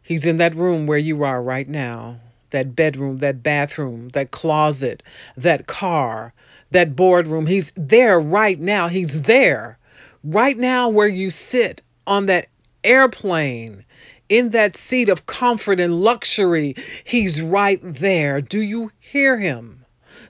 He's 0.00 0.24
in 0.24 0.36
that 0.36 0.54
room 0.54 0.86
where 0.86 0.98
you 0.98 1.24
are 1.24 1.42
right 1.42 1.68
now 1.68 2.20
that 2.50 2.76
bedroom, 2.76 3.16
that 3.16 3.42
bathroom, 3.42 4.10
that 4.10 4.30
closet, 4.30 5.02
that 5.36 5.66
car, 5.66 6.32
that 6.70 6.94
boardroom. 6.94 7.46
He's 7.46 7.72
there 7.74 8.20
right 8.20 8.60
now. 8.60 8.86
He's 8.86 9.22
there 9.22 9.80
right 10.22 10.56
now 10.56 10.88
where 10.88 11.08
you 11.08 11.28
sit 11.28 11.82
on 12.06 12.26
that 12.26 12.46
airplane 12.84 13.84
in 14.28 14.50
that 14.50 14.76
seat 14.76 15.08
of 15.08 15.26
comfort 15.26 15.80
and 15.80 16.02
luxury. 16.02 16.76
He's 17.02 17.42
right 17.42 17.80
there. 17.82 18.40
Do 18.42 18.62
you 18.62 18.92
hear 19.00 19.40
him? 19.40 19.84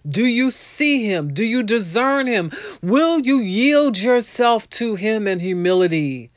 Do 0.08 0.25
you 0.25 0.50
see 0.50 1.04
him? 1.04 1.34
Do 1.34 1.44
you 1.44 1.64
discern 1.64 2.26
him? 2.26 2.50
Will 2.80 3.20
you 3.20 3.40
yield 3.40 3.99
yourself 3.99 4.70
to 4.70 4.94
him 4.94 5.28
in 5.28 5.40
humility 5.40 6.30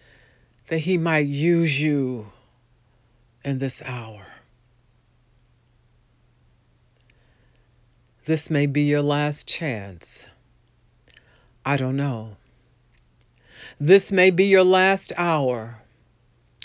that 0.67 0.79
he 0.79 0.97
might 0.97 1.27
use 1.27 1.81
you 1.81 2.31
in 3.43 3.57
this 3.57 3.81
hour? 3.85 4.25
This 8.25 8.49
may 8.49 8.65
be 8.65 8.81
your 8.81 9.01
last 9.01 9.47
chance. 9.47 10.27
I 11.65 11.77
don't 11.77 11.95
know. 11.95 12.35
This 13.79 14.11
may 14.11 14.31
be 14.31 14.45
your 14.45 14.65
last 14.65 15.13
hour. 15.17 15.79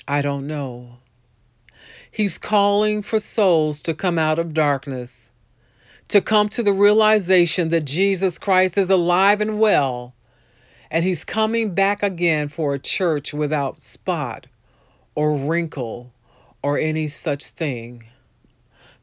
I 0.09 0.23
don't 0.23 0.47
know. 0.47 0.99
He's 2.11 2.37
calling 2.37 3.01
for 3.01 3.19
souls 3.19 3.81
to 3.83 3.95
come 3.95 4.19
out 4.19 4.39
of 4.39 4.53
darkness, 4.53 5.31
to 6.09 6.21
come 6.21 6.49
to 6.51 6.63
the 6.63 6.73
realization 6.73 7.69
that 7.69 7.85
Jesus 7.85 8.39
Christ 8.39 8.77
is 8.77 8.91
alive 8.91 9.41
and 9.41 9.59
well, 9.59 10.15
and 10.93 11.05
He's 11.05 11.25
coming 11.25 11.75
back 11.75 12.03
again 12.03 12.49
for 12.49 12.75
a 12.75 12.79
church 12.79 13.33
without 13.33 13.83
spot 13.83 14.47
or 15.15 15.35
wrinkle 15.35 16.13
or 16.63 16.79
any 16.79 17.09
such 17.09 17.49
thing 17.49 18.05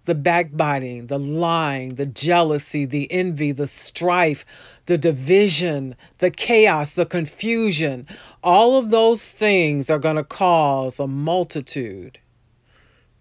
the 0.05 0.15
backbiting, 0.15 1.05
the 1.05 1.19
lying, 1.19 1.95
the 1.95 2.05
jealousy, 2.05 2.83
the 2.83 3.11
envy, 3.11 3.51
the 3.51 3.67
strife, 3.67 4.43
the 4.87 4.97
division, 4.97 5.95
the 6.17 6.31
chaos, 6.31 6.95
the 6.95 7.05
confusion, 7.05 8.07
all 8.41 8.77
of 8.77 8.89
those 8.89 9.29
things 9.29 9.87
are 9.87 9.99
going 9.99 10.15
to 10.15 10.23
cause 10.23 10.99
a 10.99 11.05
multitude 11.05 12.17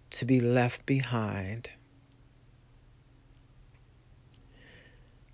to 0.09 0.25
be 0.25 0.39
left 0.39 0.83
behind. 0.87 1.69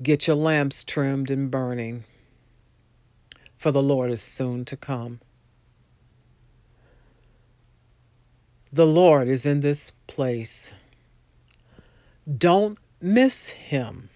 Get 0.04 0.28
your 0.28 0.36
lamps 0.36 0.84
trimmed 0.84 1.32
and 1.32 1.50
burning, 1.50 2.04
for 3.66 3.72
the 3.72 3.82
Lord 3.82 4.12
is 4.12 4.22
soon 4.22 4.64
to 4.66 4.78
come. 4.78 5.20
The 8.72 8.86
Lord 8.86 9.28
is 9.28 9.44
in 9.44 9.62
this 9.62 9.92
place. 10.06 10.72
Don't 12.32 12.78
miss 13.02 13.50
him, 13.50 14.10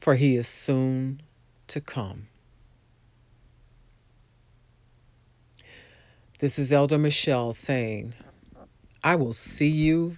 for 0.00 0.14
he 0.14 0.34
is 0.34 0.48
soon 0.48 1.20
to 1.66 1.82
come. 1.82 2.28
This 6.38 6.58
is 6.58 6.72
Elder 6.72 6.96
Michelle 6.96 7.52
saying, 7.52 8.14
I 9.02 9.14
will 9.14 9.34
see 9.34 9.68
you 9.68 10.16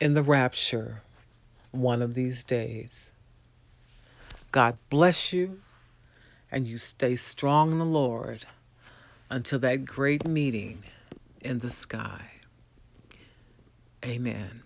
in 0.00 0.14
the 0.14 0.24
rapture 0.24 1.02
one 1.70 2.02
of 2.02 2.14
these 2.14 2.42
days. 2.42 3.12
God 4.50 4.76
bless 4.88 5.32
you, 5.32 5.60
and 6.50 6.66
you 6.66 6.78
stay 6.78 7.16
strong 7.16 7.72
in 7.72 7.78
the 7.78 7.84
Lord 7.84 8.46
until 9.28 9.58
that 9.60 9.84
great 9.84 10.26
meeting 10.26 10.84
in 11.40 11.60
the 11.60 11.70
sky. 11.70 12.22
Amen. 14.04 14.62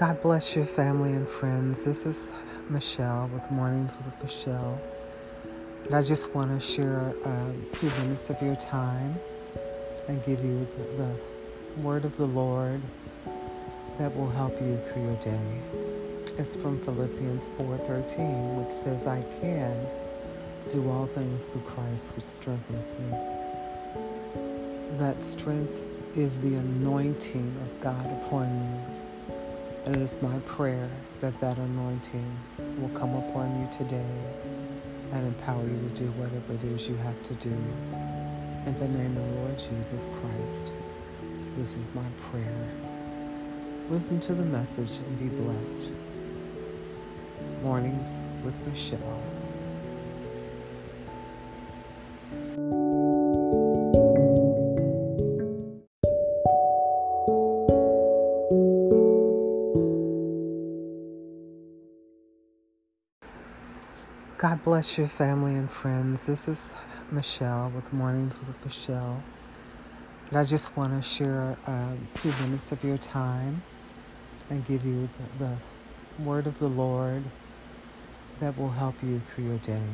God 0.00 0.22
bless 0.22 0.56
your 0.56 0.64
family 0.64 1.12
and 1.12 1.28
friends. 1.28 1.84
This 1.84 2.06
is 2.06 2.32
Michelle 2.70 3.28
with 3.34 3.50
Mornings 3.50 3.94
with 3.98 4.14
Michelle. 4.22 4.80
And 5.84 5.94
I 5.94 6.00
just 6.00 6.34
want 6.34 6.58
to 6.58 6.66
share 6.66 7.12
a 7.22 7.52
few 7.74 7.90
minutes 8.02 8.30
of 8.30 8.40
your 8.40 8.56
time 8.56 9.20
and 10.08 10.24
give 10.24 10.42
you 10.42 10.64
the, 10.64 11.02
the 11.02 11.80
word 11.82 12.06
of 12.06 12.16
the 12.16 12.24
Lord 12.24 12.80
that 13.98 14.16
will 14.16 14.30
help 14.30 14.58
you 14.62 14.78
through 14.78 15.02
your 15.02 15.16
day. 15.16 15.60
It's 16.38 16.56
from 16.56 16.80
Philippians 16.80 17.50
4:13, 17.50 18.56
which 18.56 18.72
says, 18.72 19.06
"I 19.06 19.20
can 19.42 19.86
do 20.70 20.88
all 20.88 21.04
things 21.04 21.48
through 21.48 21.64
Christ 21.64 22.16
which 22.16 22.26
strengtheneth 22.26 22.98
me." 23.00 23.10
That 24.96 25.22
strength 25.22 25.78
is 26.16 26.40
the 26.40 26.54
anointing 26.54 27.54
of 27.60 27.80
God 27.80 28.10
upon 28.12 28.48
you 28.48 28.99
it 29.86 29.96
is 29.96 30.20
my 30.20 30.38
prayer 30.40 30.90
that 31.20 31.40
that 31.40 31.56
anointing 31.56 32.38
will 32.78 32.90
come 32.90 33.14
upon 33.14 33.58
you 33.60 33.68
today 33.70 34.14
and 35.12 35.26
empower 35.26 35.62
you 35.62 35.88
to 35.88 36.04
do 36.04 36.10
whatever 36.12 36.52
it 36.52 36.62
is 36.64 36.88
you 36.88 36.96
have 36.96 37.20
to 37.22 37.34
do. 37.36 37.56
In 38.66 38.78
the 38.78 38.88
name 38.88 39.16
of 39.16 39.26
Lord 39.36 39.58
Jesus 39.58 40.10
Christ, 40.20 40.74
this 41.56 41.78
is 41.78 41.88
my 41.94 42.06
prayer. 42.30 42.68
Listen 43.88 44.20
to 44.20 44.34
the 44.34 44.44
message 44.44 44.98
and 44.98 45.18
be 45.18 45.28
blessed. 45.42 45.92
Mornings 47.62 48.20
with 48.44 48.64
Michelle. 48.66 49.39
Bless 64.62 64.98
your 64.98 65.06
family 65.06 65.54
and 65.54 65.70
friends. 65.70 66.26
This 66.26 66.46
is 66.46 66.74
Michelle 67.10 67.72
with 67.74 67.94
Mornings 67.94 68.38
with 68.38 68.62
Michelle. 68.62 69.22
And 70.28 70.38
I 70.38 70.44
just 70.44 70.76
want 70.76 71.02
to 71.02 71.08
share 71.08 71.56
a 71.66 71.96
few 72.16 72.30
minutes 72.44 72.70
of 72.70 72.84
your 72.84 72.98
time 72.98 73.62
and 74.50 74.62
give 74.62 74.84
you 74.84 75.08
the, 75.38 75.46
the 75.46 76.22
word 76.22 76.46
of 76.46 76.58
the 76.58 76.68
Lord 76.68 77.22
that 78.40 78.58
will 78.58 78.72
help 78.72 79.02
you 79.02 79.18
through 79.18 79.44
your 79.44 79.58
day. 79.58 79.88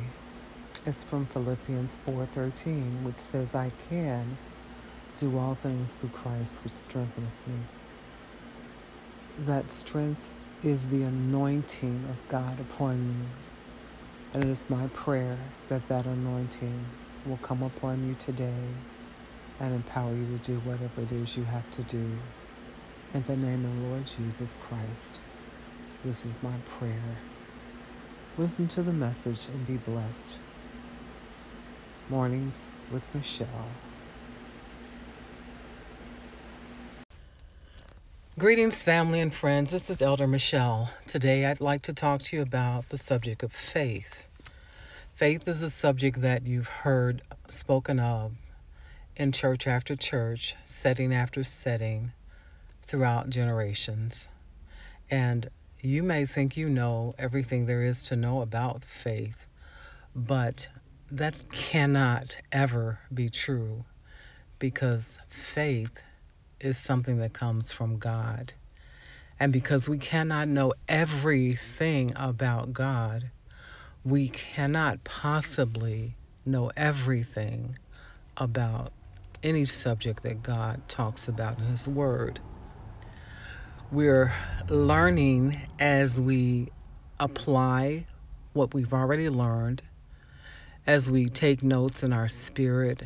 It's 0.84 1.04
from 1.04 1.26
Philippians 1.26 1.98
4:13, 1.98 3.04
which 3.04 3.20
says, 3.20 3.54
"I 3.54 3.70
can 3.88 4.36
do 5.16 5.38
all 5.38 5.54
things 5.54 5.94
through 5.94 6.10
Christ 6.10 6.64
which 6.64 6.74
strengtheneth 6.74 7.40
me." 7.46 7.60
That 9.38 9.70
strength 9.70 10.28
is 10.64 10.88
the 10.88 11.04
anointing 11.04 12.06
of 12.10 12.26
God 12.26 12.58
upon 12.58 12.96
you 13.06 13.45
it 14.36 14.44
is 14.44 14.68
my 14.68 14.86
prayer 14.88 15.38
that 15.68 15.88
that 15.88 16.04
anointing 16.04 16.84
will 17.24 17.38
come 17.38 17.62
upon 17.62 18.06
you 18.06 18.14
today 18.16 18.64
and 19.58 19.74
empower 19.74 20.12
you 20.14 20.26
to 20.36 20.52
do 20.52 20.58
whatever 20.60 21.00
it 21.00 21.10
is 21.10 21.38
you 21.38 21.44
have 21.44 21.70
to 21.70 21.82
do. 21.84 22.06
In 23.14 23.22
the 23.22 23.36
name 23.36 23.64
of 23.64 23.78
Lord 23.90 24.06
Jesus 24.06 24.58
Christ, 24.68 25.20
this 26.04 26.26
is 26.26 26.36
my 26.42 26.54
prayer. 26.78 27.16
Listen 28.36 28.68
to 28.68 28.82
the 28.82 28.92
message 28.92 29.48
and 29.48 29.66
be 29.66 29.78
blessed. 29.78 30.38
Mornings 32.10 32.68
with 32.92 33.12
Michelle. 33.14 33.68
Greetings, 38.38 38.82
family 38.82 39.20
and 39.20 39.32
friends. 39.32 39.70
This 39.70 39.88
is 39.88 40.02
Elder 40.02 40.26
Michelle. 40.26 40.90
Today, 41.06 41.46
I'd 41.46 41.58
like 41.58 41.80
to 41.80 41.94
talk 41.94 42.20
to 42.20 42.36
you 42.36 42.42
about 42.42 42.90
the 42.90 42.98
subject 42.98 43.42
of 43.42 43.50
faith. 43.50 44.28
Faith 45.14 45.48
is 45.48 45.62
a 45.62 45.70
subject 45.70 46.20
that 46.20 46.46
you've 46.46 46.68
heard 46.68 47.22
spoken 47.48 47.98
of 47.98 48.32
in 49.16 49.32
church 49.32 49.66
after 49.66 49.96
church, 49.96 50.54
setting 50.66 51.14
after 51.14 51.44
setting, 51.44 52.12
throughout 52.82 53.30
generations. 53.30 54.28
And 55.10 55.48
you 55.80 56.02
may 56.02 56.26
think 56.26 56.58
you 56.58 56.68
know 56.68 57.14
everything 57.18 57.64
there 57.64 57.82
is 57.82 58.02
to 58.02 58.16
know 58.16 58.42
about 58.42 58.84
faith, 58.84 59.46
but 60.14 60.68
that 61.10 61.42
cannot 61.50 62.36
ever 62.52 62.98
be 63.14 63.30
true 63.30 63.86
because 64.58 65.18
faith 65.26 66.00
is 66.60 66.78
something 66.78 67.18
that 67.18 67.32
comes 67.32 67.72
from 67.72 67.98
God. 67.98 68.52
And 69.38 69.52
because 69.52 69.88
we 69.88 69.98
cannot 69.98 70.48
know 70.48 70.72
everything 70.88 72.12
about 72.16 72.72
God, 72.72 73.30
we 74.04 74.28
cannot 74.28 75.04
possibly 75.04 76.14
know 76.44 76.70
everything 76.76 77.78
about 78.36 78.92
any 79.42 79.64
subject 79.64 80.22
that 80.22 80.42
God 80.42 80.88
talks 80.88 81.28
about 81.28 81.58
in 81.58 81.66
His 81.66 81.86
Word. 81.86 82.40
We're 83.92 84.32
learning 84.68 85.60
as 85.78 86.20
we 86.20 86.68
apply 87.20 88.06
what 88.52 88.74
we've 88.74 88.92
already 88.92 89.28
learned, 89.28 89.82
as 90.86 91.10
we 91.10 91.28
take 91.28 91.62
notes 91.62 92.02
in 92.02 92.12
our 92.12 92.28
spirit, 92.28 93.02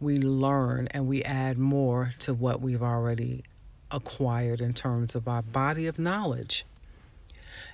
we 0.00 0.16
learn 0.16 0.88
and 0.90 1.06
we 1.06 1.22
add 1.22 1.58
more 1.58 2.12
to 2.20 2.34
what 2.34 2.60
we've 2.60 2.82
already 2.82 3.44
acquired 3.90 4.60
in 4.60 4.74
terms 4.74 5.14
of 5.14 5.28
our 5.28 5.42
body 5.42 5.86
of 5.86 5.98
knowledge. 5.98 6.64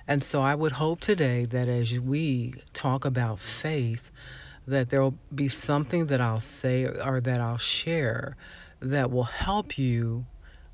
And 0.07 0.23
so 0.23 0.41
I 0.41 0.55
would 0.55 0.73
hope 0.73 1.01
today 1.01 1.45
that 1.45 1.67
as 1.67 1.99
we 1.99 2.55
talk 2.73 3.05
about 3.05 3.39
faith, 3.39 4.11
that 4.67 4.89
there 4.89 5.01
will 5.01 5.17
be 5.33 5.47
something 5.47 6.07
that 6.07 6.21
I'll 6.21 6.39
say 6.39 6.85
or 6.85 7.19
that 7.21 7.41
I'll 7.41 7.57
share 7.57 8.35
that 8.79 9.11
will 9.11 9.23
help 9.23 9.77
you 9.77 10.25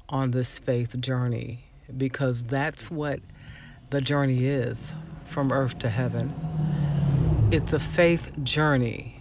on 0.09 0.31
this 0.31 0.59
faith 0.59 0.99
journey 0.99 1.65
because 1.95 2.43
that's 2.45 2.89
what 2.89 3.19
the 3.89 4.01
journey 4.01 4.45
is 4.45 4.93
from 5.25 5.51
earth 5.51 5.79
to 5.79 5.89
heaven. 5.89 6.33
It's 7.51 7.73
a 7.73 7.79
faith 7.79 8.31
journey. 8.43 9.16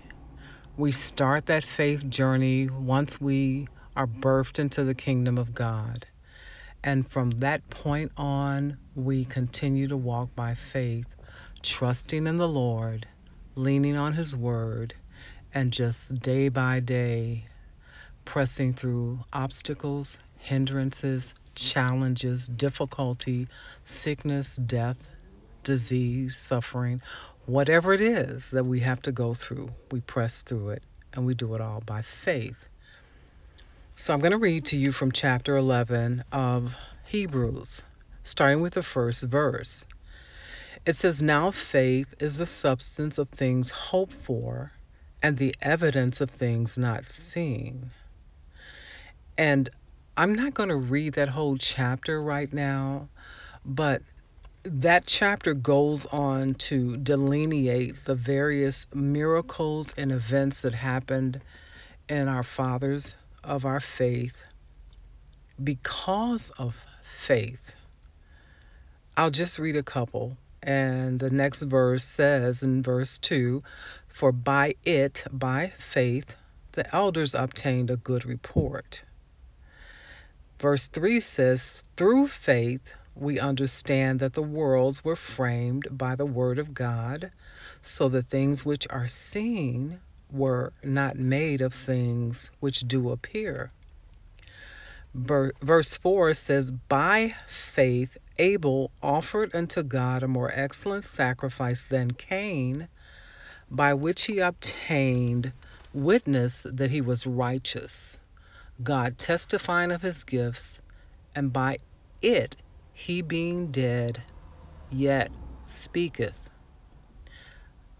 We 0.77 0.93
start 0.93 1.47
that 1.47 1.65
faith 1.65 2.09
journey 2.09 2.69
once 2.69 3.21
we 3.21 3.67
are 3.97 4.07
birthed 4.07 4.59
into 4.59 4.85
the 4.85 4.95
kingdom 4.95 5.39
of 5.39 5.55
God. 5.55 6.07
And 6.85 7.09
from 7.09 7.31
that 7.33 7.71
point 7.71 8.13
on, 8.17 8.77
we 8.95 9.25
continue 9.25 9.89
to 9.89 9.97
walk 9.97 10.35
by 10.37 10.55
faith, 10.55 11.07
trusting 11.63 12.27
in 12.27 12.37
the 12.37 12.49
Lord, 12.49 13.09
leaning 13.55 13.97
on 13.97 14.13
His 14.13 14.37
word, 14.37 14.95
and 15.55 15.73
just 15.73 16.21
day 16.21 16.49
by 16.49 16.81
day 16.81 17.47
pressing 18.27 18.75
through 18.75 19.21
obstacles, 19.33 20.19
hindrances, 20.37 21.35
challenges, 21.55 22.49
difficulty, 22.49 23.49
sickness, 23.85 24.57
death, 24.57 25.09
disease, 25.63 26.37
suffering, 26.37 27.01
whatever 27.47 27.93
it 27.93 28.01
is 28.01 28.51
that 28.51 28.67
we 28.67 28.81
have 28.81 29.01
to 29.03 29.13
go 29.13 29.33
through, 29.33 29.71
we 29.91 30.01
press 30.01 30.43
through 30.43 30.71
it 30.71 30.83
and 31.15 31.25
we 31.25 31.35
do 31.35 31.55
it 31.55 31.61
all 31.61 31.81
by 31.81 32.03
faith. 32.03 32.69
So 33.95 34.13
I'm 34.13 34.21
going 34.21 34.33
to 34.33 34.39
read 34.39 34.65
to 34.67 34.77
you 34.77 34.93
from 34.93 35.11
chapter 35.11 35.57
11 35.57 36.25
of 36.31 36.77
Hebrews, 37.07 37.85
starting 38.23 38.61
with 38.61 38.75
the 38.75 38.83
first 38.83 39.23
verse. 39.25 39.87
It 40.85 40.97
says, 40.97 41.23
Now 41.23 41.51
faith 41.51 42.15
is 42.21 42.39
the 42.39 42.47
substance 42.47 43.17
of 43.17 43.29
things 43.29 43.71
hoped 43.71 44.13
for 44.13 44.73
and 45.23 45.39
the 45.39 45.55
evidence 45.63 46.21
of 46.21 46.31
things 46.31 46.77
not 46.77 47.09
seen. 47.09 47.91
And 49.39 49.71
I'm 50.17 50.35
not 50.35 50.55
going 50.55 50.69
to 50.69 50.77
read 50.77 51.15
that 51.15 51.31
whole 51.31 51.57
chapter 51.57 52.23
right 52.23 52.53
now, 52.53 53.09
but 53.65 54.03
that 54.67 55.07
chapter 55.07 55.55
goes 55.55 56.07
on 56.07 56.55
to 56.55 56.97
delineate 56.97 58.05
the 58.05 58.15
various 58.15 58.87
miracles 58.93 59.95
and 59.97 60.11
events 60.11 60.63
that 60.63 60.75
happened 60.75 61.41
in 62.09 62.29
our 62.29 62.43
fathers 62.43 63.17
of 63.45 63.65
our 63.65 63.81
faith 63.81 64.45
because 65.63 66.51
of 66.59 66.85
faith. 67.03 67.75
I'll 69.17 69.31
just 69.31 69.59
read 69.59 69.77
a 69.77 69.83
couple. 69.83 70.37
And 70.63 71.21
the 71.21 71.31
next 71.31 71.63
verse 71.63 72.05
says 72.05 72.63
in 72.63 72.83
verse 72.83 73.19
2 73.19 73.63
For 74.09 74.33
by 74.33 74.75
it, 74.85 75.25
by 75.31 75.69
faith, 75.79 76.35
the 76.73 76.93
elders 76.95 77.35
obtained 77.35 77.89
a 77.89 77.97
good 77.97 78.25
report. 78.25 79.05
Verse 80.59 80.89
3 80.89 81.21
says, 81.21 81.85
Through 81.97 82.27
faith, 82.29 82.95
we 83.17 83.41
understand 83.41 84.21
that 84.21 84.35
the 84.35 84.43
worlds 84.43 85.05
were 85.05 85.17
framed 85.17 85.89
by 85.91 86.15
the 86.15 86.27
Word 86.27 86.59
of 86.59 86.75
God, 86.75 87.31
so 87.81 88.09
the 88.09 88.23
things 88.23 88.65
which 88.65 88.87
are 88.91 89.09
seen 89.09 90.01
were 90.31 90.73
not 90.85 91.17
made 91.17 91.61
of 91.61 91.73
things 91.73 92.51
which 92.61 92.81
do 92.81 93.11
appear. 93.11 93.71
Verse 95.15 95.97
4 95.97 96.35
says, 96.35 96.71
By 96.71 97.35
faith 97.47 98.19
Abel 98.39 98.91
offered 99.03 99.55
unto 99.55 99.83
God 99.83 100.23
a 100.23 100.29
more 100.29 100.53
excellent 100.55 101.05
sacrifice 101.05 101.83
than 101.83 102.11
Cain, 102.11 102.89
by 103.71 103.95
which 103.95 104.27
he 104.27 104.41
obtained 104.41 105.53
witness 105.95 106.67
that 106.69 106.91
he 106.91 107.01
was 107.01 107.27
righteous, 107.27 108.21
God 108.83 109.17
testifying 109.17 109.91
of 109.91 110.03
his 110.03 110.23
gifts, 110.23 110.83
and 111.35 111.51
by 111.51 111.79
it 112.21 112.57
he 112.99 113.21
being 113.21 113.67
dead 113.67 114.23
yet 114.91 115.31
speaketh. 115.67 116.49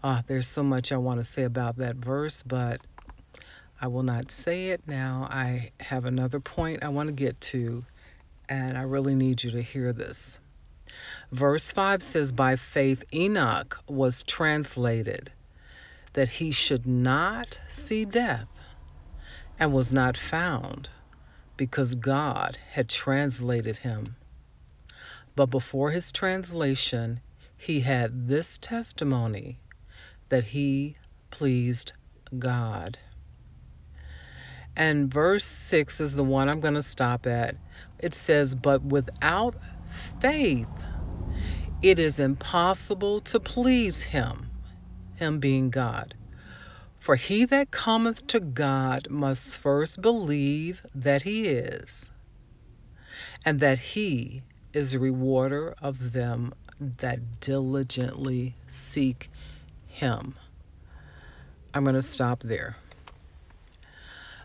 Ah, 0.03 0.23
there's 0.25 0.47
so 0.47 0.63
much 0.63 0.91
I 0.91 0.97
want 0.97 1.19
to 1.19 1.23
say 1.23 1.43
about 1.43 1.75
that 1.75 1.97
verse, 1.97 2.41
but 2.41 2.81
I 3.79 3.85
will 3.85 4.01
not 4.01 4.31
say 4.31 4.69
it 4.69 4.81
now. 4.87 5.27
I 5.29 5.69
have 5.81 6.03
another 6.03 6.39
point 6.39 6.83
I 6.83 6.87
want 6.87 7.09
to 7.09 7.13
get 7.13 7.39
to, 7.41 7.85
and 8.49 8.75
I 8.75 8.81
really 8.81 9.13
need 9.13 9.43
you 9.43 9.51
to 9.51 9.61
hear 9.61 9.93
this. 9.93 10.39
Verse 11.31 11.71
5 11.71 12.01
says, 12.01 12.31
By 12.31 12.55
faith 12.55 13.03
Enoch 13.13 13.79
was 13.87 14.23
translated 14.23 15.29
that 16.13 16.29
he 16.29 16.51
should 16.51 16.87
not 16.87 17.59
see 17.67 18.03
death, 18.03 18.47
and 19.59 19.71
was 19.71 19.93
not 19.93 20.17
found, 20.17 20.89
because 21.55 21.93
God 21.93 22.57
had 22.71 22.89
translated 22.89 23.77
him. 23.77 24.15
But 25.37 25.51
before 25.51 25.91
his 25.91 26.11
translation, 26.11 27.19
he 27.55 27.81
had 27.81 28.27
this 28.27 28.57
testimony 28.57 29.59
that 30.29 30.45
he 30.45 30.95
pleased 31.29 31.93
God. 32.39 32.97
And 34.75 35.13
verse 35.13 35.45
6 35.45 36.01
is 36.01 36.15
the 36.15 36.23
one 36.23 36.49
I'm 36.49 36.59
going 36.59 36.73
to 36.73 36.81
stop 36.81 37.27
at. 37.27 37.55
It 37.99 38.15
says, 38.15 38.55
But 38.55 38.81
without 38.81 39.53
faith, 40.19 40.85
it 41.83 41.99
is 41.99 42.17
impossible 42.17 43.19
to 43.19 43.39
please 43.39 44.05
him, 44.05 44.49
him 45.17 45.37
being 45.37 45.69
God. 45.69 46.15
For 46.97 47.15
he 47.15 47.45
that 47.45 47.69
cometh 47.69 48.25
to 48.27 48.39
God 48.39 49.07
must 49.11 49.59
first 49.59 50.01
believe 50.01 50.83
that 50.95 51.21
he 51.21 51.45
is, 51.45 52.09
and 53.45 53.59
that 53.59 53.77
he 53.93 54.41
is 54.77 54.93
a 54.93 54.99
rewarder 54.99 55.73
of 55.81 56.13
them 56.13 56.53
that 56.79 57.39
diligently 57.39 58.55
seek 58.67 59.29
him. 59.87 60.35
I'm 61.73 61.83
going 61.83 61.95
to 61.95 62.01
stop 62.03 62.43
there. 62.43 62.77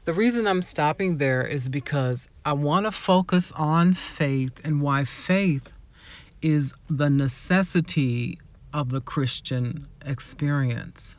The 0.05 0.15
reason 0.15 0.47
I'm 0.47 0.63
stopping 0.63 1.19
there 1.19 1.43
is 1.43 1.69
because 1.69 2.29
I 2.47 2.55
want 2.55 2.87
to 2.87 2.91
focus 2.91 3.53
on 3.53 3.93
faith 3.93 4.59
and 4.65 4.81
why 4.81 5.05
faith 5.05 5.71
is 6.41 6.73
the 6.89 7.11
necessity 7.11 8.39
of 8.73 8.89
the 8.89 9.03
Christian 9.03 9.87
experience. 10.05 11.17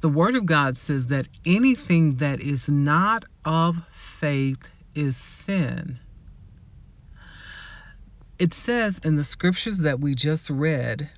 The 0.00 0.10
Word 0.10 0.36
of 0.36 0.44
God 0.44 0.76
says 0.76 1.06
that 1.06 1.26
anything 1.46 2.16
that 2.16 2.40
is 2.40 2.68
not 2.68 3.24
of 3.46 3.82
faith 3.90 4.68
is 4.94 5.16
sin. 5.16 5.98
It 8.42 8.52
says 8.52 8.98
in 9.04 9.14
the 9.14 9.22
scriptures 9.22 9.78
that 9.78 10.00
we 10.00 10.16
just 10.16 10.50
read 10.50 11.10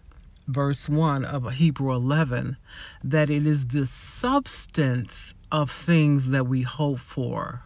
verse 0.46 0.90
1 0.90 1.24
of 1.24 1.50
Hebrew 1.54 1.94
11 1.94 2.58
that 3.02 3.30
it 3.30 3.46
is 3.46 3.68
the 3.68 3.86
substance 3.86 5.32
of 5.50 5.70
things 5.70 6.32
that 6.32 6.46
we 6.46 6.60
hope 6.60 7.00
for. 7.00 7.62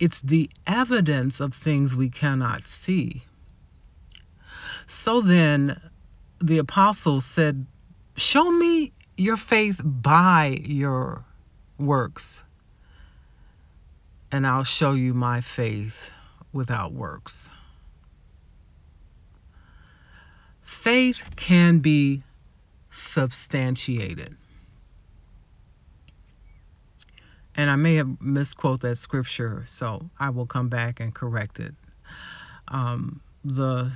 It's 0.00 0.22
the 0.22 0.48
evidence 0.66 1.38
of 1.38 1.52
things 1.52 1.94
we 1.94 2.08
cannot 2.08 2.66
see. 2.66 3.24
So 4.86 5.20
then 5.20 5.78
the 6.40 6.56
apostle 6.56 7.20
said, 7.20 7.66
Show 8.16 8.50
me 8.50 8.94
your 9.18 9.36
faith 9.36 9.82
by 9.84 10.62
your 10.64 11.26
works, 11.76 12.42
and 14.32 14.46
I'll 14.46 14.64
show 14.64 14.92
you 14.92 15.12
my 15.12 15.42
faith 15.42 16.10
without 16.54 16.94
works. 16.94 17.50
Faith 20.86 21.30
can 21.34 21.80
be 21.80 22.22
substantiated. 22.90 24.36
and 27.56 27.70
I 27.70 27.76
may 27.76 27.94
have 27.94 28.20
misquote 28.20 28.82
that 28.82 28.96
scripture, 28.96 29.62
so 29.66 30.10
I 30.20 30.30
will 30.30 30.46
come 30.46 30.68
back 30.68 31.00
and 31.00 31.14
correct 31.14 31.58
it. 31.58 31.74
Um, 32.68 33.20
the 33.44 33.92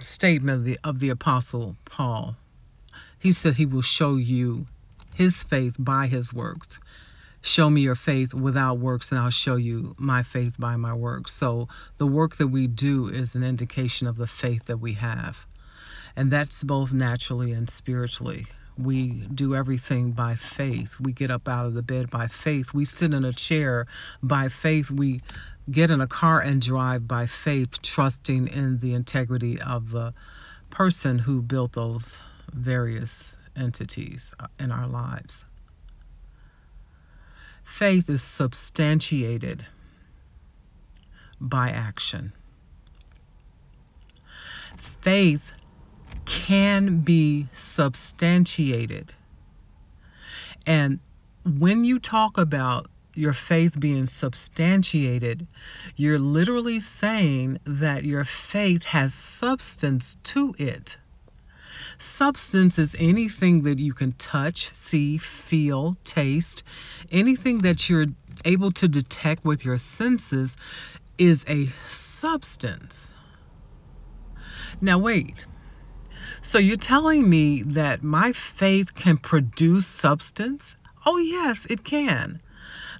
statement 0.00 0.58
of 0.58 0.64
the, 0.64 0.78
of 0.82 0.98
the 0.98 1.10
Apostle 1.10 1.76
Paul, 1.84 2.36
he 3.18 3.32
said 3.32 3.56
he 3.56 3.66
will 3.66 3.82
show 3.82 4.16
you 4.16 4.66
his 5.14 5.42
faith 5.42 5.76
by 5.78 6.08
his 6.08 6.32
works. 6.32 6.80
Show 7.48 7.70
me 7.70 7.80
your 7.80 7.94
faith 7.94 8.34
without 8.34 8.78
works, 8.78 9.10
and 9.10 9.18
I'll 9.18 9.30
show 9.30 9.56
you 9.56 9.94
my 9.96 10.22
faith 10.22 10.60
by 10.60 10.76
my 10.76 10.92
works. 10.92 11.32
So, 11.32 11.66
the 11.96 12.06
work 12.06 12.36
that 12.36 12.48
we 12.48 12.66
do 12.66 13.08
is 13.08 13.34
an 13.34 13.42
indication 13.42 14.06
of 14.06 14.18
the 14.18 14.26
faith 14.26 14.66
that 14.66 14.80
we 14.80 14.92
have. 14.92 15.46
And 16.14 16.30
that's 16.30 16.62
both 16.62 16.92
naturally 16.92 17.52
and 17.52 17.70
spiritually. 17.70 18.48
We 18.76 19.26
do 19.34 19.54
everything 19.54 20.12
by 20.12 20.34
faith. 20.34 21.00
We 21.00 21.14
get 21.14 21.30
up 21.30 21.48
out 21.48 21.64
of 21.64 21.72
the 21.72 21.80
bed 21.80 22.10
by 22.10 22.26
faith. 22.26 22.74
We 22.74 22.84
sit 22.84 23.14
in 23.14 23.24
a 23.24 23.32
chair 23.32 23.86
by 24.22 24.48
faith. 24.48 24.90
We 24.90 25.22
get 25.70 25.90
in 25.90 26.02
a 26.02 26.06
car 26.06 26.40
and 26.42 26.60
drive 26.60 27.08
by 27.08 27.24
faith, 27.24 27.80
trusting 27.80 28.48
in 28.48 28.80
the 28.80 28.92
integrity 28.92 29.58
of 29.58 29.92
the 29.92 30.12
person 30.68 31.20
who 31.20 31.40
built 31.40 31.72
those 31.72 32.20
various 32.52 33.38
entities 33.56 34.34
in 34.60 34.70
our 34.70 34.86
lives. 34.86 35.46
Faith 37.68 38.10
is 38.10 38.22
substantiated 38.22 39.66
by 41.40 41.70
action. 41.70 42.32
Faith 44.76 45.52
can 46.24 47.00
be 47.00 47.46
substantiated. 47.52 49.12
And 50.66 50.98
when 51.44 51.84
you 51.84 52.00
talk 52.00 52.36
about 52.36 52.88
your 53.14 53.32
faith 53.32 53.78
being 53.78 54.06
substantiated, 54.06 55.46
you're 55.94 56.18
literally 56.18 56.80
saying 56.80 57.60
that 57.64 58.04
your 58.04 58.24
faith 58.24 58.82
has 58.86 59.14
substance 59.14 60.16
to 60.24 60.52
it. 60.58 60.96
Substance 61.98 62.78
is 62.78 62.94
anything 62.98 63.62
that 63.62 63.80
you 63.80 63.92
can 63.92 64.12
touch, 64.12 64.72
see, 64.72 65.18
feel, 65.18 65.96
taste, 66.04 66.62
anything 67.10 67.58
that 67.58 67.90
you're 67.90 68.06
able 68.44 68.70
to 68.70 68.86
detect 68.86 69.44
with 69.44 69.64
your 69.64 69.78
senses 69.78 70.56
is 71.18 71.44
a 71.48 71.66
substance. 71.86 73.10
Now, 74.80 74.96
wait. 74.96 75.46
So 76.40 76.58
you're 76.58 76.76
telling 76.76 77.28
me 77.28 77.62
that 77.62 78.04
my 78.04 78.30
faith 78.30 78.94
can 78.94 79.16
produce 79.16 79.88
substance? 79.88 80.76
Oh, 81.04 81.18
yes, 81.18 81.66
it 81.66 81.82
can. 81.82 82.40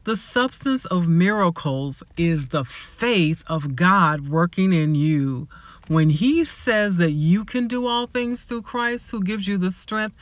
The 0.04 0.16
substance 0.16 0.84
of 0.86 1.06
miracles 1.06 2.02
is 2.16 2.48
the 2.48 2.64
faith 2.64 3.44
of 3.46 3.76
God 3.76 4.28
working 4.28 4.72
in 4.72 4.96
you. 4.96 5.48
When 5.88 6.10
He 6.10 6.44
says 6.44 6.98
that 6.98 7.12
you 7.12 7.44
can 7.44 7.66
do 7.66 7.86
all 7.86 8.06
things 8.06 8.44
through 8.44 8.62
Christ 8.62 9.10
who 9.10 9.22
gives 9.22 9.48
you 9.48 9.56
the 9.58 9.72
strength, 9.72 10.16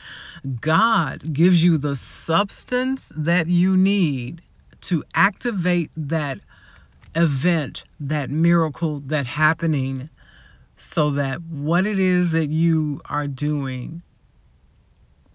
God 0.61 1.33
gives 1.33 1.63
you 1.63 1.77
the 1.77 1.95
substance 1.95 3.11
that 3.15 3.47
you 3.47 3.77
need 3.77 4.41
to 4.81 5.03
activate 5.13 5.91
that 5.95 6.39
event, 7.15 7.83
that 7.99 8.29
miracle, 8.29 8.99
that 9.01 9.25
happening 9.25 10.09
so 10.77 11.09
that 11.11 11.41
what 11.41 11.85
it 11.85 11.99
is 11.99 12.31
that 12.31 12.47
you 12.47 13.01
are 13.09 13.27
doing 13.27 14.03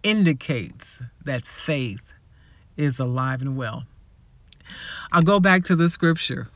indicates 0.03 1.03
that 1.25 1.45
faith 1.45 2.12
is 2.77 2.99
alive 2.99 3.42
and 3.42 3.57
well. 3.57 3.85
I'll 5.11 5.23
go 5.23 5.40
back 5.40 5.64
to 5.64 5.77
the 5.77 5.88
scripture 5.88 6.49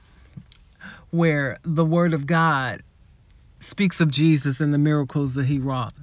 where 1.10 1.58
the 1.62 1.84
Word 1.84 2.14
of 2.14 2.26
God 2.26 2.82
speaks 3.58 4.00
of 4.00 4.10
Jesus 4.10 4.60
and 4.60 4.72
the 4.72 4.78
miracles 4.78 5.34
that 5.34 5.46
he 5.46 5.58
wrought. 5.58 5.94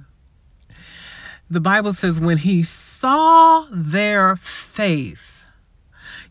The 1.50 1.60
Bible 1.60 1.92
says, 1.92 2.20
when 2.20 2.38
he 2.38 2.62
saw 2.62 3.66
their 3.70 4.36
faith, 4.36 5.44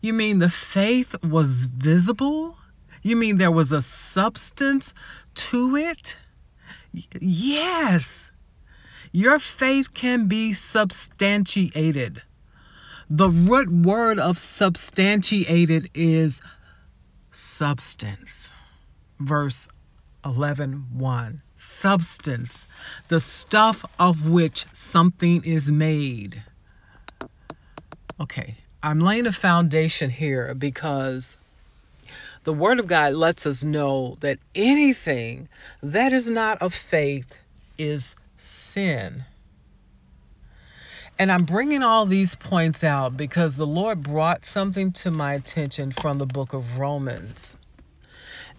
you 0.00 0.12
mean 0.12 0.38
the 0.38 0.50
faith 0.50 1.14
was 1.24 1.66
visible? 1.66 2.58
You 3.02 3.16
mean 3.16 3.38
there 3.38 3.50
was 3.50 3.72
a 3.72 3.82
substance 3.82 4.92
to 5.34 5.76
it? 5.76 6.18
Yes. 7.20 8.30
Your 9.12 9.38
faith 9.38 9.94
can 9.94 10.26
be 10.26 10.52
substantiated. 10.52 12.22
The 13.08 13.30
root 13.30 13.70
word 13.70 14.18
of 14.18 14.36
substantiated 14.36 15.90
is 15.94 16.40
substance. 17.30 18.50
Verse 19.20 19.68
11 20.24 20.86
1. 20.92 21.42
Substance, 21.56 22.66
the 23.08 23.20
stuff 23.20 23.84
of 23.98 24.28
which 24.28 24.66
something 24.72 25.42
is 25.44 25.70
made. 25.70 26.42
Okay, 28.20 28.56
I'm 28.82 29.00
laying 29.00 29.26
a 29.26 29.32
foundation 29.32 30.10
here 30.10 30.54
because 30.54 31.36
the 32.44 32.52
Word 32.52 32.78
of 32.78 32.86
God 32.86 33.14
lets 33.14 33.46
us 33.46 33.64
know 33.64 34.16
that 34.20 34.38
anything 34.54 35.48
that 35.82 36.12
is 36.12 36.28
not 36.28 36.60
of 36.60 36.74
faith 36.74 37.38
is 37.78 38.14
sin. 38.36 39.24
And 41.18 41.30
I'm 41.30 41.44
bringing 41.44 41.82
all 41.82 42.06
these 42.06 42.34
points 42.34 42.82
out 42.82 43.16
because 43.16 43.56
the 43.56 43.66
Lord 43.66 44.02
brought 44.02 44.44
something 44.44 44.92
to 44.92 45.10
my 45.10 45.34
attention 45.34 45.92
from 45.92 46.18
the 46.18 46.26
book 46.26 46.52
of 46.52 46.76
Romans. 46.76 47.56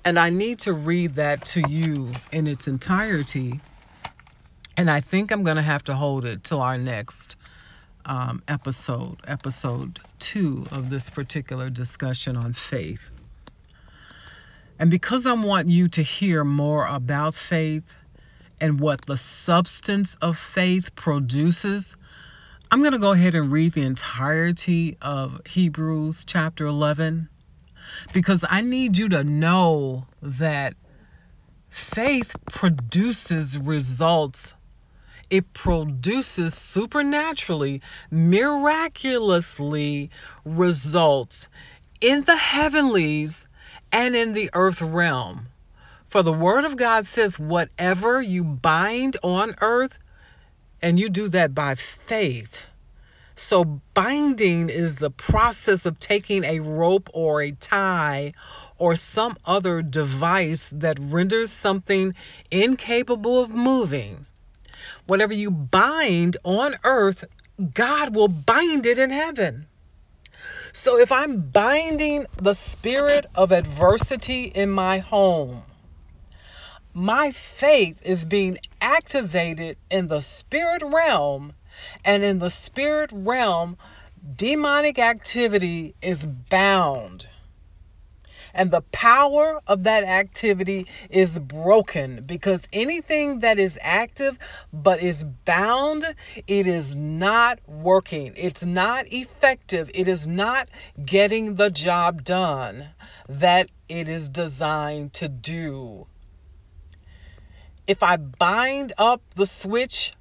And 0.06 0.20
I 0.20 0.30
need 0.30 0.60
to 0.60 0.74
read 0.74 1.16
that 1.16 1.44
to 1.46 1.62
you 1.68 2.12
in 2.32 2.46
its 2.46 2.68
entirety. 2.68 3.60
And 4.78 4.90
I 4.92 5.02
think 5.02 5.32
I'm 5.32 5.44
going 5.44 5.56
to 5.56 5.64
have 5.64 5.84
to 5.86 5.96
hold 5.96 6.26
it 6.26 6.44
till 6.44 6.62
our 6.62 6.78
next 6.78 7.36
um, 8.06 8.44
episode, 8.48 9.18
episode 9.28 10.00
two 10.20 10.66
of 10.72 10.92
this 10.92 11.10
particular 11.10 11.72
discussion 11.72 12.38
on 12.38 12.54
faith. 12.54 13.10
And 14.78 14.92
because 14.92 15.26
I 15.26 15.34
want 15.34 15.70
you 15.70 15.88
to 15.88 16.04
hear 16.04 16.44
more 16.44 16.86
about 16.86 17.34
faith 17.34 17.96
and 18.62 18.80
what 18.80 19.08
the 19.08 19.18
substance 19.18 20.14
of 20.22 20.38
faith 20.38 20.94
produces, 20.96 21.98
I'm 22.70 22.82
going 22.82 22.92
to 22.92 23.00
go 23.00 23.14
ahead 23.14 23.34
and 23.34 23.52
read 23.52 23.74
the 23.74 23.82
entirety 23.82 24.98
of 25.02 25.42
Hebrews 25.48 26.26
chapter 26.26 26.68
11 26.68 27.30
because 28.14 28.46
I 28.50 28.62
need 28.62 28.98
you 28.98 29.10
to 29.10 29.24
know 29.24 30.08
that 30.22 30.76
faith 31.70 32.36
produces 32.46 33.58
results. 33.60 34.54
It 35.30 35.54
produces 35.54 36.54
supernaturally, 36.54 37.82
miraculously 38.12 40.10
results 40.44 41.50
in 42.02 42.22
the 42.24 42.38
heavenlies 42.38 43.48
and 43.92 44.16
in 44.16 44.34
the 44.34 44.50
earth 44.54 44.82
realm. 44.82 45.48
For 46.08 46.22
the 46.22 46.34
word 46.34 46.64
of 46.64 46.78
God 46.78 47.06
says, 47.06 47.40
whatever 47.40 48.22
you 48.22 48.44
bind 48.44 49.18
on 49.24 49.56
earth, 49.60 49.98
and 50.82 51.00
you 51.00 51.10
do 51.10 51.28
that 51.30 51.56
by 51.56 51.76
faith. 51.76 52.68
So, 53.38 53.82
binding 53.94 54.70
is 54.70 54.96
the 54.96 55.12
process 55.12 55.86
of 55.86 56.00
taking 56.00 56.46
a 56.46 56.62
rope 56.62 57.10
or 57.14 57.42
a 57.42 57.52
tie 57.52 58.32
or 58.78 58.96
some 58.96 59.36
other 59.46 59.82
device 59.82 60.70
that 60.70 60.98
renders 61.00 61.52
something 61.52 62.16
incapable 62.50 63.42
of 63.42 63.50
moving. 63.50 64.26
Whatever 65.06 65.34
you 65.34 65.52
bind 65.52 66.38
on 66.44 66.76
earth, 66.86 67.26
God 67.74 68.16
will 68.16 68.30
bind 68.30 68.86
it 68.86 68.98
in 68.98 69.10
heaven. 69.10 69.68
So 70.72 70.98
if 70.98 71.12
I'm 71.12 71.42
binding 71.42 72.26
the 72.38 72.54
spirit 72.54 73.26
of 73.36 73.52
adversity 73.52 74.44
in 74.46 74.70
my 74.70 75.00
home, 75.00 75.64
my 76.94 77.32
faith 77.32 78.02
is 78.06 78.26
being 78.26 78.58
activated 78.80 79.78
in 79.90 80.08
the 80.08 80.22
spirit 80.22 80.82
realm, 80.82 81.54
and 82.04 82.24
in 82.24 82.40
the 82.40 82.50
spirit 82.50 83.10
realm, 83.14 83.78
demonic 84.36 85.00
activity 85.00 85.96
is 86.02 86.26
bound 86.26 87.30
and 88.56 88.72
the 88.72 88.82
power 88.82 89.60
of 89.68 89.84
that 89.84 90.04
activity 90.06 90.88
is 91.10 91.38
broken 91.38 92.24
because 92.26 92.68
anything 92.72 93.40
that 93.40 93.60
is 93.60 93.78
active 93.82 94.40
but 94.72 95.04
is 95.04 95.26
bound, 95.44 96.16
it 96.48 96.66
is 96.66 96.96
not 96.96 97.60
working. 97.68 98.34
It's 98.38 98.64
not 98.64 99.06
effective. 99.12 99.92
It 99.94 100.08
is 100.08 100.26
not 100.26 100.70
getting 101.06 101.56
the 101.56 101.70
job 101.70 102.24
done 102.24 102.90
that 103.28 103.70
it 103.90 104.08
is 104.08 104.30
designed 104.30 105.14
to 105.14 105.28
do. 105.28 106.08
If 107.86 108.02
I 108.02 108.16
bind 108.16 108.94
up 108.98 109.22
the 109.36 109.46
switch 109.46 110.14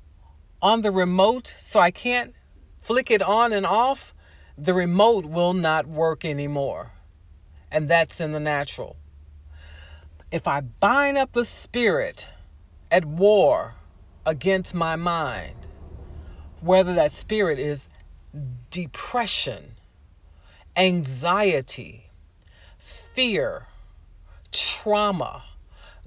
on 0.65 0.81
the 0.81 0.91
remote 0.91 1.55
so 1.59 1.79
I 1.79 1.91
can't 1.91 2.33
flick 2.81 3.11
it 3.11 3.21
on 3.21 3.53
and 3.53 3.67
off, 3.67 4.15
the 4.57 4.73
remote 4.73 5.27
will 5.27 5.53
not 5.53 5.87
work 5.87 6.25
anymore. 6.25 6.93
And 7.71 7.87
that's 7.87 8.19
in 8.19 8.33
the 8.33 8.41
natural. 8.41 8.97
If 10.31 10.49
I 10.49 10.63
bind 10.63 11.19
up 11.19 11.33
the 11.33 11.45
spirit 11.45 12.29
at 12.91 13.05
war 13.05 13.75
against 14.25 14.75
my 14.75 14.97
mind, 14.97 15.67
whether 16.63 16.95
that 16.95 17.13
spirit 17.13 17.59
is 17.59 17.91
depression, 18.71 19.75
anxiety, 20.77 22.11
fear, 22.79 23.67
trauma, 24.51 25.43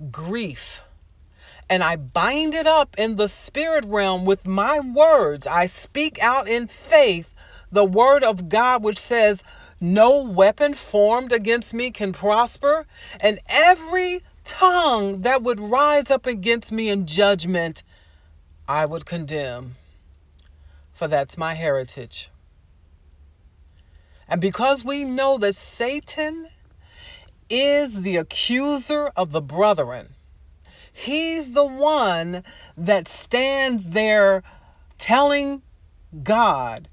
grief, 0.09 0.81
and 1.69 1.83
I 1.83 1.95
bind 1.95 2.53
it 2.53 2.67
up 2.67 2.95
in 2.97 3.15
the 3.15 3.27
spirit 3.27 3.85
realm 3.85 4.25
with 4.25 4.45
my 4.45 4.79
words. 4.79 5.45
I 5.45 5.65
speak 5.65 6.21
out 6.21 6.47
in 6.47 6.67
faith 6.67 7.33
the 7.71 7.85
word 7.85 8.23
of 8.23 8.49
God, 8.49 8.83
which 8.83 8.97
says, 8.97 9.43
No 9.81 10.21
weapon 10.21 10.73
formed 10.73 11.33
against 11.33 11.73
me 11.73 11.91
can 11.91 12.13
prosper, 12.13 12.87
and 13.19 13.39
every 13.49 14.23
tongue 14.43 15.21
that 15.21 15.43
would 15.43 15.59
rise 15.59 16.09
up 16.09 16.25
against 16.25 16.71
me 16.71 16.89
in 16.89 17.05
judgment, 17.05 17.83
I 18.67 18.85
would 18.85 19.05
condemn. 19.05 19.75
For 20.93 21.07
that's 21.07 21.37
my 21.37 21.53
heritage. 21.53 22.29
And 24.27 24.41
because 24.41 24.83
we 24.83 25.03
know 25.03 25.37
that 25.37 25.55
Satan 25.55 26.47
is 27.49 28.01
the 28.01 28.17
accuser 28.17 29.11
of 29.15 29.31
the 29.31 29.41
brethren, 29.41 30.15
he's 30.97 31.53
the 31.53 31.65
one 31.65 32.43
that 32.75 33.07
stands 33.07 33.91
there 33.91 34.43
telling 34.97 35.61
God 36.23 36.89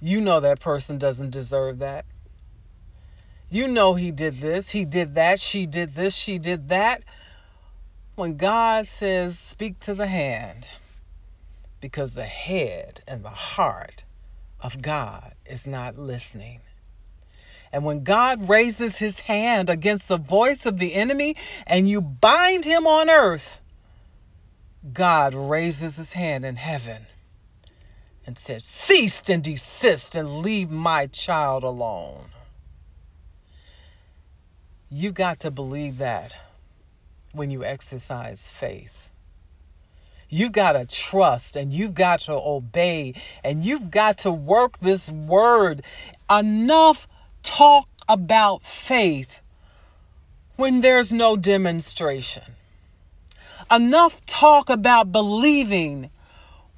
you 0.00 0.20
know 0.20 0.40
that 0.40 0.60
person 0.60 0.98
doesn't 0.98 1.30
deserve 1.30 1.78
that. 1.78 2.06
You 3.50 3.68
know 3.68 3.94
he 3.94 4.10
did 4.10 4.40
this, 4.40 4.70
he 4.70 4.84
did 4.84 5.14
that, 5.14 5.40
she 5.40 5.66
did 5.66 5.94
this, 5.94 6.14
she 6.14 6.38
did 6.38 6.68
that. 6.68 7.02
When 8.14 8.36
God 8.36 8.86
says, 8.86 9.38
speak 9.38 9.78
to 9.80 9.94
the 9.94 10.06
hand, 10.06 10.66
because 11.80 12.14
the 12.14 12.24
head 12.24 13.02
and 13.06 13.24
the 13.24 13.28
heart 13.28 14.04
of 14.60 14.82
God 14.82 15.34
is 15.44 15.66
not 15.66 15.98
listening. 15.98 16.60
And 17.72 17.84
when 17.84 18.00
God 18.00 18.48
raises 18.48 18.98
his 18.98 19.20
hand 19.20 19.70
against 19.70 20.08
the 20.08 20.16
voice 20.16 20.66
of 20.66 20.78
the 20.78 20.94
enemy 20.94 21.36
and 21.66 21.88
you 21.88 22.00
bind 22.00 22.64
him 22.64 22.86
on 22.86 23.08
earth, 23.08 23.60
God 24.92 25.34
raises 25.34 25.96
his 25.96 26.14
hand 26.14 26.44
in 26.44 26.56
heaven 26.56 27.06
and 28.26 28.38
says, 28.38 28.64
Cease 28.64 29.22
and 29.28 29.42
desist 29.42 30.14
and 30.14 30.38
leave 30.38 30.70
my 30.70 31.06
child 31.06 31.62
alone. 31.62 32.26
You 34.90 35.12
got 35.12 35.38
to 35.40 35.50
believe 35.50 35.98
that 35.98 36.32
when 37.32 37.50
you 37.50 37.64
exercise 37.64 38.48
faith. 38.48 39.00
You've 40.28 40.52
got 40.52 40.72
to 40.72 40.86
trust 40.86 41.56
and 41.56 41.72
you've 41.72 41.94
got 41.94 42.20
to 42.20 42.32
obey 42.32 43.14
and 43.42 43.64
you've 43.64 43.90
got 43.90 44.18
to 44.18 44.30
work 44.30 44.78
this 44.78 45.10
word. 45.10 45.82
Enough 46.30 47.08
talk 47.42 47.88
about 48.08 48.62
faith 48.62 49.40
when 50.56 50.80
there's 50.80 51.12
no 51.12 51.36
demonstration. 51.36 52.42
Enough 53.70 54.24
talk 54.26 54.68
about 54.68 55.12
believing 55.12 56.10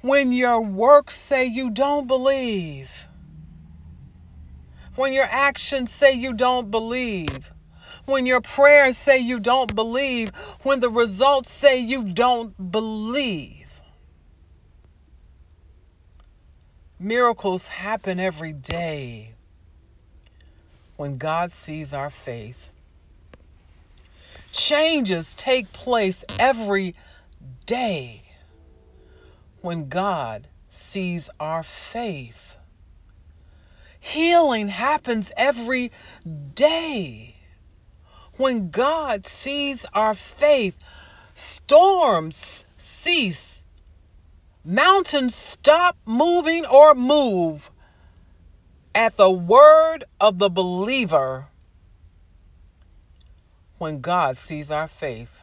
when 0.01 0.31
your 0.31 0.61
works 0.61 1.15
say 1.15 1.45
you 1.45 1.71
don't 1.71 2.07
believe, 2.07 3.05
when 4.95 5.11
your 5.11 5.27
actions 5.29 5.91
say 5.91 6.13
you 6.13 6.33
don't 6.33 6.69
believe, 6.69 7.51
when 8.05 8.25
your 8.25 8.41
prayers 8.41 8.97
say 8.97 9.17
you 9.17 9.39
don't 9.39 9.73
believe, 9.73 10.29
when 10.61 10.81
the 10.81 10.89
results 10.89 11.49
say 11.49 11.79
you 11.79 12.03
don't 12.03 12.71
believe. 12.71 13.81
Miracles 16.99 17.67
happen 17.69 18.19
every 18.19 18.53
day 18.53 19.32
when 20.95 21.17
God 21.17 21.51
sees 21.51 21.93
our 21.93 22.09
faith. 22.09 22.69
Changes 24.51 25.33
take 25.33 25.71
place 25.73 26.23
every 26.39 26.95
day 27.65 28.21
when 29.61 29.89
God 29.89 30.47
sees 30.69 31.29
our 31.39 31.63
faith. 31.63 32.57
Healing 33.99 34.67
happens 34.67 35.31
every 35.37 35.91
day 36.55 37.37
when 38.35 38.69
God 38.69 39.25
sees 39.25 39.85
our 39.93 40.13
faith. 40.13 40.77
Storms 41.33 42.65
cease, 42.75 43.63
mountains 44.63 45.33
stop 45.33 45.95
moving 46.05 46.65
or 46.65 46.93
move 46.93 47.71
at 48.95 49.17
the 49.17 49.29
word 49.29 50.03
of 50.19 50.39
the 50.39 50.49
believer 50.49 51.47
when 53.77 54.01
God 54.01 54.37
sees 54.37 54.69
our 54.71 54.87
faith. 54.87 55.41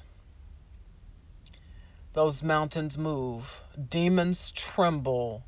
Those 2.13 2.43
mountains 2.43 2.99
move 2.99 3.61
demons 3.89 4.51
tremble, 4.51 5.45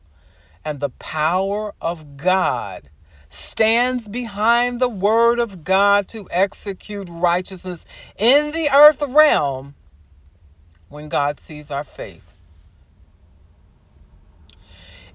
and 0.64 0.80
the 0.80 0.90
power 0.90 1.74
of 1.80 2.16
God 2.16 2.88
stands 3.28 4.08
behind 4.08 4.80
the 4.80 4.88
word 4.88 5.38
of 5.38 5.64
God 5.64 6.06
to 6.08 6.28
execute 6.30 7.08
righteousness 7.10 7.86
in 8.16 8.52
the 8.52 8.68
earth 8.74 9.02
realm 9.02 9.74
when 10.88 11.08
God 11.08 11.40
sees 11.40 11.70
our 11.70 11.84
faith. 11.84 12.34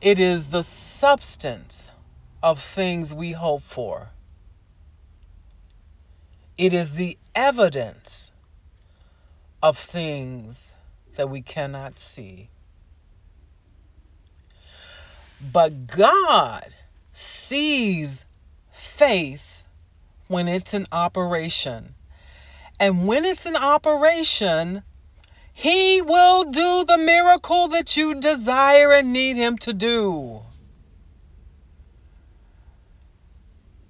It 0.01 0.19
is 0.19 0.49
the 0.49 0.63
substance 0.63 1.91
of 2.41 2.61
things 2.61 3.13
we 3.13 3.31
hope 3.31 3.63
for. 3.63 4.09
It 6.57 6.73
is 6.73 6.93
the 6.93 7.17
evidence 7.35 8.31
of 9.61 9.77
things 9.77 10.73
that 11.15 11.29
we 11.29 11.41
cannot 11.41 11.99
see. 11.99 12.49
But 15.39 15.87
God 15.87 16.73
sees 17.11 18.25
faith 18.71 19.63
when 20.27 20.47
it's 20.47 20.73
in 20.73 20.87
operation. 20.91 21.95
And 22.79 23.07
when 23.07 23.25
it's 23.25 23.45
in 23.45 23.55
operation, 23.55 24.83
He 25.53 26.01
will 26.01 26.43
do 26.43 26.83
the 26.85 26.97
miracle 26.97 27.67
that 27.69 27.97
you 27.97 28.15
desire 28.15 28.91
and 28.93 29.13
need 29.13 29.35
Him 29.35 29.57
to 29.59 29.73
do. 29.73 30.41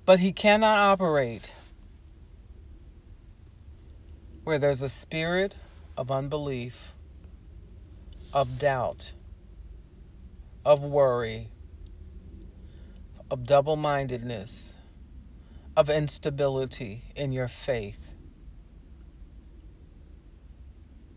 But 0.08 0.20
He 0.20 0.32
cannot 0.32 0.78
operate 0.78 1.52
where 4.43 4.58
there's 4.58 4.82
a 4.82 4.89
spirit 4.89 5.54
of 5.96 6.10
unbelief, 6.10 6.93
of 8.34 8.58
doubt 8.58 9.13
of 10.67 10.84
worry, 10.84 11.48
of 13.32 13.46
double 13.46 13.78
mindedness, 13.78 14.76
of 15.78 15.89
instability 15.89 17.04
in 17.15 17.32
your 17.32 17.48
faith. 17.48 18.12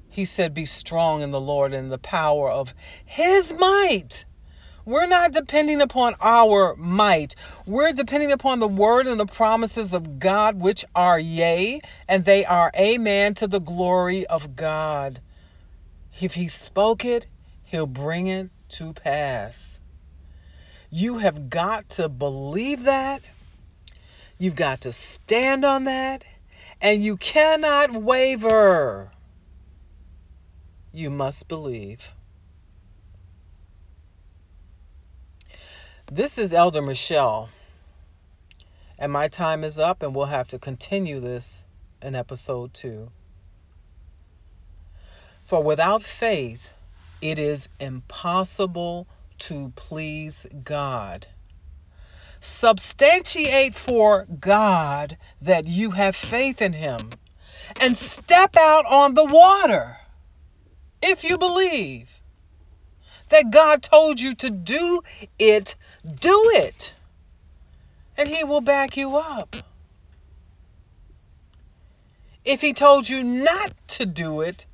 He 0.09 0.25
said, 0.25 0.55
Be 0.55 0.67
strong 0.67 1.21
in 1.21 1.33
the 1.33 1.41
Lord 1.41 1.75
and 1.75 1.91
the 1.91 1.99
power 1.99 2.49
of 2.49 2.75
His 3.05 3.53
might. 3.53 4.25
We're 4.85 5.07
not 5.07 5.33
depending 5.33 5.81
upon 5.81 6.15
our 6.21 6.75
might. 6.77 7.35
We're 7.67 7.93
depending 7.93 8.33
upon 8.33 8.61
the 8.61 8.69
word 8.69 9.07
and 9.07 9.21
the 9.21 9.27
promises 9.27 9.93
of 9.93 10.19
God, 10.19 10.61
which 10.61 10.85
are 10.95 11.19
yea, 11.19 11.81
and 12.09 12.25
they 12.25 12.45
are 12.45 12.71
amen 12.79 13.35
to 13.35 13.47
the 13.47 13.61
glory 13.61 14.27
of 14.27 14.57
God. 14.57 15.21
If 16.21 16.35
He 16.35 16.49
spoke 16.49 17.05
it, 17.05 17.27
He'll 17.65 17.87
bring 17.87 18.27
it 18.27 18.51
to 18.71 18.93
pass. 18.93 19.81
You 20.91 21.19
have 21.19 21.51
got 21.51 21.89
to 21.91 22.09
believe 22.09 22.85
that. 22.85 23.23
You've 24.39 24.57
got 24.57 24.81
to 24.83 24.93
stand 24.93 25.65
on 25.65 25.85
that. 25.85 26.25
And 26.81 27.05
you 27.05 27.17
cannot 27.17 27.93
waver. 27.93 29.13
You 30.93 31.11
must 31.11 31.47
believe. 31.47 32.15
This 36.13 36.39
is 36.39 36.53
Elder 36.53 36.83
Michelle. 36.83 37.51
And 38.99 39.13
my 39.13 39.29
time 39.29 39.63
is 39.63 39.79
up, 39.79 40.03
and 40.03 40.13
we'll 40.13 40.27
have 40.27 40.49
to 40.49 40.59
continue 40.59 41.21
this 41.21 41.65
in 42.03 42.17
episode 42.17 42.75
two. 42.75 43.13
For 45.45 45.63
without 45.63 46.03
faith, 46.03 46.71
it 47.23 47.39
is 47.39 47.69
impossible 47.79 49.07
to 49.39 49.73
please 49.77 50.47
God. 50.65 51.29
substantiate 52.41 53.75
for 53.75 54.27
God 54.41 55.17
that 55.41 55.67
you 55.67 55.93
have 55.93 56.17
faith 56.17 56.63
in 56.63 56.73
Him 56.73 57.11
and 57.81 57.97
step 57.97 58.57
out 58.57 58.87
on 58.87 59.15
the 59.15 59.25
water 59.25 59.99
if 61.03 61.23
you 61.23 61.39
believe 61.39 62.23
that 63.29 63.51
God 63.51 63.83
told 63.83 64.21
you 64.21 64.35
to 64.37 64.51
do 64.51 65.03
it, 65.39 65.77
do 66.05 66.51
it. 66.55 66.95
And 68.17 68.29
He 68.29 68.45
will 68.45 68.61
back 68.61 68.97
you 68.97 69.17
up. 69.17 69.57
If 72.45 72.61
He 72.61 72.73
told 72.73 73.09
you 73.09 73.23
not 73.23 73.73
to 73.89 74.07
do 74.07 74.41
it, 74.41 74.67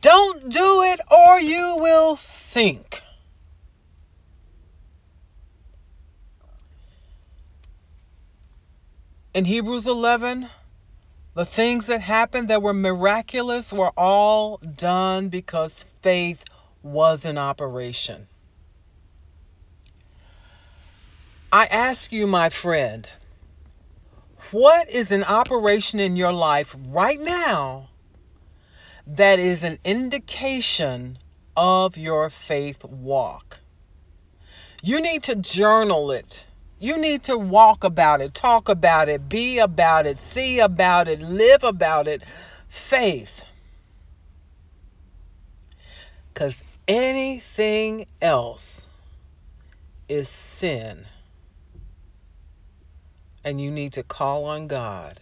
don't 0.00 0.48
do 0.48 0.82
it 0.82 1.00
or 1.10 1.40
you 1.40 1.76
will 1.78 2.16
sink. 2.16 3.02
In 9.32 9.44
Hebrews 9.44 9.86
11, 9.86 10.48
the 11.34 11.44
things 11.44 11.86
that 11.86 12.00
happened 12.00 12.48
that 12.48 12.62
were 12.62 12.74
miraculous 12.74 13.72
were 13.72 13.92
all 13.96 14.56
done 14.58 15.28
because 15.28 15.86
faith 16.02 16.44
was 16.82 17.24
in 17.24 17.38
operation. 17.38 18.26
I 21.52 21.66
ask 21.66 22.12
you, 22.12 22.28
my 22.28 22.48
friend, 22.48 23.08
what 24.52 24.88
is 24.88 25.10
an 25.10 25.24
operation 25.24 25.98
in 25.98 26.14
your 26.14 26.32
life 26.32 26.76
right 26.88 27.18
now 27.18 27.88
that 29.04 29.40
is 29.40 29.64
an 29.64 29.78
indication 29.84 31.18
of 31.56 31.96
your 31.96 32.30
faith 32.30 32.84
walk. 32.84 33.58
You 34.80 35.00
need 35.00 35.24
to 35.24 35.34
journal 35.34 36.12
it. 36.12 36.46
You 36.78 36.96
need 36.96 37.24
to 37.24 37.36
walk 37.36 37.82
about 37.82 38.20
it, 38.20 38.32
talk 38.32 38.68
about 38.68 39.08
it, 39.08 39.28
be 39.28 39.58
about 39.58 40.06
it, 40.06 40.18
see 40.18 40.60
about 40.60 41.08
it, 41.08 41.20
live 41.20 41.64
about 41.64 42.06
it. 42.06 42.22
Faith. 42.68 43.44
Because 46.32 46.62
anything 46.86 48.06
else 48.22 48.88
is 50.08 50.28
sin. 50.28 51.06
And 53.42 53.60
you 53.60 53.70
need 53.70 53.92
to 53.94 54.02
call 54.02 54.44
on 54.44 54.66
God 54.66 55.20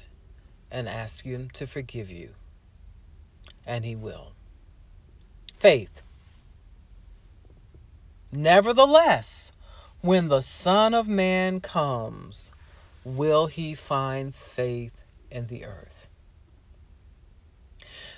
and 0.70 0.88
ask 0.88 1.24
Him 1.24 1.50
to 1.54 1.66
forgive 1.66 2.10
you 2.10 2.34
and 3.68 3.84
he 3.84 3.94
will. 3.94 4.32
Faith. 5.60 6.00
Nevertheless, 8.32 9.52
when 10.00 10.28
the 10.28 10.40
Son 10.40 10.94
of 10.94 11.06
Man 11.06 11.60
comes, 11.60 12.50
will 13.04 13.46
he 13.46 13.74
find 13.74 14.34
faith 14.34 15.00
in 15.30 15.48
the 15.48 15.64
earth? 15.64 16.08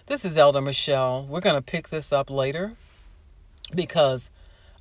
This 0.07 0.24
is 0.24 0.38
Elder 0.38 0.61
Michelle. 0.61 1.26
We're 1.28 1.40
going 1.40 1.57
to 1.57 1.62
pick 1.62 1.88
this 1.88 2.12
up 2.12 2.30
later 2.30 2.74
because 3.74 4.30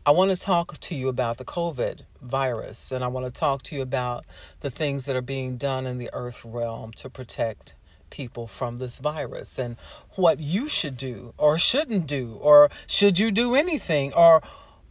I 0.05 0.11
want 0.11 0.31
to 0.31 0.37
talk 0.37 0.79
to 0.79 0.95
you 0.95 1.09
about 1.09 1.37
the 1.37 1.45
COVID 1.45 2.01
virus 2.21 2.91
and 2.91 3.03
I 3.03 3.07
want 3.07 3.25
to 3.25 3.31
talk 3.31 3.63
to 3.63 3.75
you 3.75 3.81
about 3.81 4.25
the 4.61 4.71
things 4.71 5.05
that 5.05 5.15
are 5.15 5.21
being 5.21 5.57
done 5.57 5.85
in 5.85 5.97
the 5.97 6.09
earth 6.13 6.43
realm 6.45 6.93
to 6.93 7.09
protect 7.09 7.75
people 8.09 8.47
from 8.47 8.77
this 8.77 8.99
virus 8.99 9.59
and 9.59 9.75
what 10.15 10.39
you 10.39 10.67
should 10.67 10.97
do 10.97 11.33
or 11.37 11.57
shouldn't 11.57 12.07
do 12.07 12.39
or 12.41 12.69
should 12.87 13.19
you 13.19 13.29
do 13.29 13.55
anything 13.55 14.13
or 14.13 14.41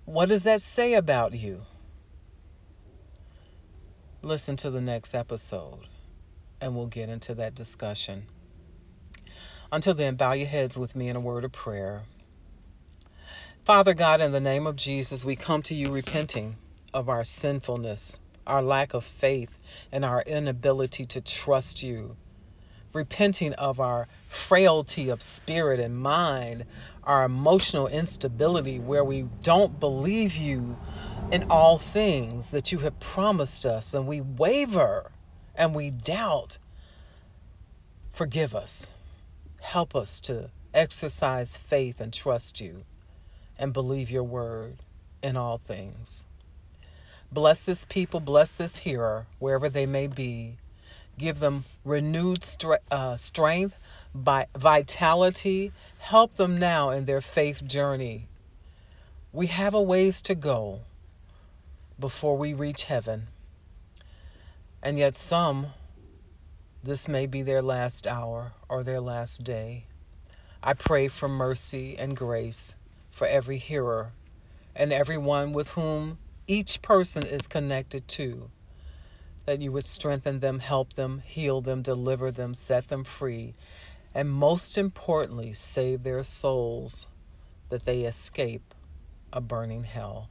what 0.04 0.28
does 0.28 0.44
that 0.44 0.60
say 0.60 0.94
about 0.94 1.32
you? 1.32 1.62
Listen 4.22 4.56
to 4.56 4.70
the 4.70 4.80
next 4.80 5.14
episode 5.14 5.86
and 6.60 6.76
we'll 6.76 6.86
get 6.86 7.08
into 7.08 7.34
that 7.34 7.54
discussion. 7.54 8.26
Until 9.72 9.94
then, 9.94 10.16
bow 10.16 10.32
your 10.32 10.48
heads 10.48 10.78
with 10.78 10.94
me 10.94 11.08
in 11.08 11.16
a 11.16 11.20
word 11.20 11.44
of 11.44 11.52
prayer. 11.52 12.02
Father 13.68 13.92
God, 13.92 14.22
in 14.22 14.32
the 14.32 14.40
name 14.40 14.66
of 14.66 14.76
Jesus, 14.76 15.26
we 15.26 15.36
come 15.36 15.60
to 15.64 15.74
you 15.74 15.92
repenting 15.92 16.56
of 16.94 17.06
our 17.10 17.22
sinfulness, 17.22 18.18
our 18.46 18.62
lack 18.62 18.94
of 18.94 19.04
faith, 19.04 19.58
and 19.92 20.06
our 20.06 20.22
inability 20.22 21.04
to 21.04 21.20
trust 21.20 21.82
you 21.82 22.16
repenting 22.94 23.52
of 23.52 23.78
our 23.78 24.08
frailty 24.26 25.10
of 25.10 25.20
spirit 25.20 25.78
and 25.80 25.98
mind, 25.98 26.64
our 27.04 27.24
emotional 27.24 27.86
instability, 27.88 28.78
where 28.78 29.04
we 29.04 29.26
don't 29.42 29.78
believe 29.78 30.34
you 30.34 30.78
in 31.30 31.42
all 31.50 31.76
things 31.76 32.50
that 32.52 32.72
you 32.72 32.78
have 32.78 32.98
promised 32.98 33.66
us, 33.66 33.92
and 33.92 34.06
we 34.06 34.18
waver 34.18 35.12
and 35.54 35.74
we 35.74 35.90
doubt. 35.90 36.56
Forgive 38.12 38.54
us. 38.54 38.96
Help 39.60 39.94
us 39.94 40.20
to 40.20 40.48
exercise 40.72 41.58
faith 41.58 42.00
and 42.00 42.14
trust 42.14 42.62
you 42.62 42.84
and 43.58 43.72
believe 43.72 44.10
your 44.10 44.24
word 44.24 44.82
in 45.22 45.36
all 45.36 45.58
things. 45.58 46.24
Bless 47.30 47.64
this 47.64 47.84
people, 47.84 48.20
bless 48.20 48.56
this 48.56 48.78
hearer, 48.78 49.26
wherever 49.38 49.68
they 49.68 49.86
may 49.86 50.06
be 50.06 50.56
give 51.18 51.40
them 51.40 51.64
renewed 51.84 52.40
stre- 52.40 52.78
uh, 52.90 53.16
strength, 53.16 53.76
by 54.14 54.46
vitality. 54.56 55.72
Help 55.98 56.34
them 56.34 56.58
now 56.58 56.90
in 56.90 57.04
their 57.04 57.20
faith 57.20 57.66
journey. 57.66 58.28
We 59.32 59.48
have 59.48 59.74
a 59.74 59.82
ways 59.82 60.22
to 60.22 60.34
go 60.34 60.80
before 62.00 62.38
we 62.38 62.54
reach 62.54 62.84
heaven. 62.84 63.26
And 64.82 64.98
yet, 64.98 65.16
some, 65.16 65.68
this 66.82 67.08
may 67.08 67.26
be 67.26 67.42
their 67.42 67.60
last 67.60 68.06
hour 68.06 68.52
or 68.68 68.82
their 68.82 69.00
last 69.00 69.44
day. 69.44 69.84
I 70.62 70.72
pray 70.74 71.08
for 71.08 71.28
mercy 71.28 71.96
and 71.98 72.16
grace 72.16 72.74
for 73.18 73.26
every 73.26 73.58
hearer 73.58 74.12
and 74.76 74.92
everyone 74.92 75.52
with 75.52 75.70
whom 75.70 76.18
each 76.46 76.80
person 76.82 77.26
is 77.26 77.48
connected 77.48 78.06
to 78.06 78.48
that 79.44 79.60
you 79.60 79.72
would 79.72 79.84
strengthen 79.84 80.38
them, 80.38 80.60
help 80.60 80.92
them, 80.92 81.22
heal 81.24 81.60
them, 81.60 81.82
deliver 81.82 82.30
them, 82.30 82.54
set 82.54 82.88
them 82.88 83.02
free, 83.02 83.54
and 84.14 84.30
most 84.30 84.78
importantly, 84.78 85.52
save 85.52 86.04
their 86.04 86.22
souls 86.22 87.08
that 87.70 87.84
they 87.84 88.02
escape 88.02 88.74
a 89.32 89.40
burning 89.40 89.84
hell. 89.84 90.30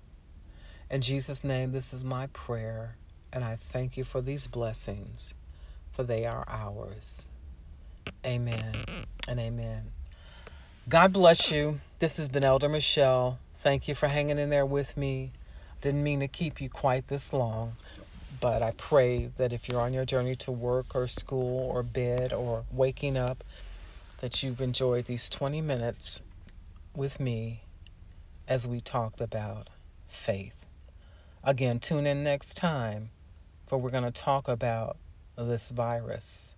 In 0.89 1.01
Jesus' 1.01 1.43
name, 1.43 1.71
this 1.71 1.91
is 1.91 2.05
my 2.05 2.27
prayer, 2.27 2.95
and 3.33 3.43
I 3.43 3.57
thank 3.57 3.97
you 3.97 4.05
for 4.05 4.21
these 4.21 4.47
blessings, 4.47 5.33
for 5.91 6.03
they 6.03 6.25
are 6.25 6.45
ours. 6.47 7.27
Amen 8.25 8.75
and 9.27 9.39
amen. 9.39 9.96
God 10.89 11.11
bless 11.11 11.51
you. 11.51 11.81
This 11.99 12.15
has 12.15 12.29
been 12.29 12.45
Elder 12.45 12.69
Michelle. 12.69 13.39
Thank 13.53 13.89
you 13.89 13.93
for 13.93 14.07
hanging 14.07 14.39
in 14.39 14.49
there 14.49 14.65
with 14.65 14.95
me. 14.95 15.31
Didn't 15.81 16.01
mean 16.01 16.21
to 16.21 16.29
keep 16.29 16.61
you 16.61 16.69
quite 16.69 17.09
this 17.09 17.33
long. 17.33 17.73
But 18.39 18.63
I 18.63 18.71
pray 18.71 19.29
that 19.35 19.51
if 19.51 19.67
you're 19.67 19.81
on 19.81 19.91
your 19.91 20.05
journey 20.05 20.35
to 20.35 20.51
work 20.51 20.95
or 20.95 21.09
school 21.09 21.69
or 21.69 21.83
bed 21.83 22.31
or 22.31 22.63
waking 22.71 23.17
up, 23.17 23.43
that 24.19 24.41
you've 24.41 24.61
enjoyed 24.61 25.03
these 25.03 25.27
20 25.27 25.59
minutes 25.59 26.21
with 26.95 27.19
me 27.19 27.63
as 28.47 28.65
we 28.65 28.79
talked 28.79 29.19
about 29.19 29.67
faith. 30.07 30.65
Again, 31.43 31.79
tune 31.79 32.07
in 32.07 32.23
next 32.23 32.53
time, 32.53 33.09
for 33.65 33.77
we're 33.77 33.89
going 33.89 34.05
to 34.05 34.11
talk 34.11 34.47
about 34.47 34.95
this 35.38 35.69
virus 35.69 36.55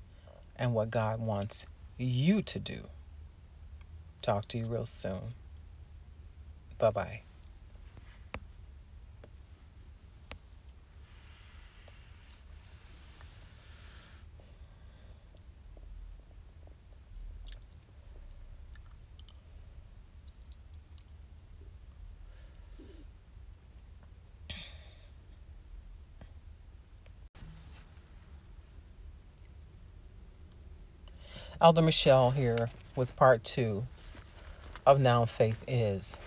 and 0.55 0.75
what 0.75 0.91
God 0.91 1.19
wants 1.19 1.65
you 1.97 2.43
to 2.43 2.59
do. 2.59 2.83
Talk 4.21 4.47
to 4.49 4.57
you 4.57 4.65
real 4.65 4.85
soon. 4.85 5.33
Bye 6.77 6.91
bye. 6.91 7.21
Elder 31.61 31.81
Michelle 31.81 32.31
here 32.31 32.69
with 32.95 33.15
part 33.17 33.43
two 33.43 33.85
of 34.85 34.99
Now 34.99 35.25
Faith 35.25 35.63
Is. 35.67 36.19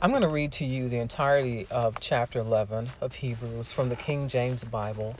I'm 0.00 0.10
going 0.10 0.22
to 0.22 0.28
read 0.28 0.52
to 0.52 0.64
you 0.64 0.88
the 0.88 0.98
entirety 0.98 1.66
of 1.70 2.00
chapter 2.00 2.40
11 2.40 2.90
of 3.00 3.14
Hebrews 3.14 3.72
from 3.72 3.88
the 3.88 3.96
King 3.96 4.28
James 4.28 4.64
Bible. 4.64 5.14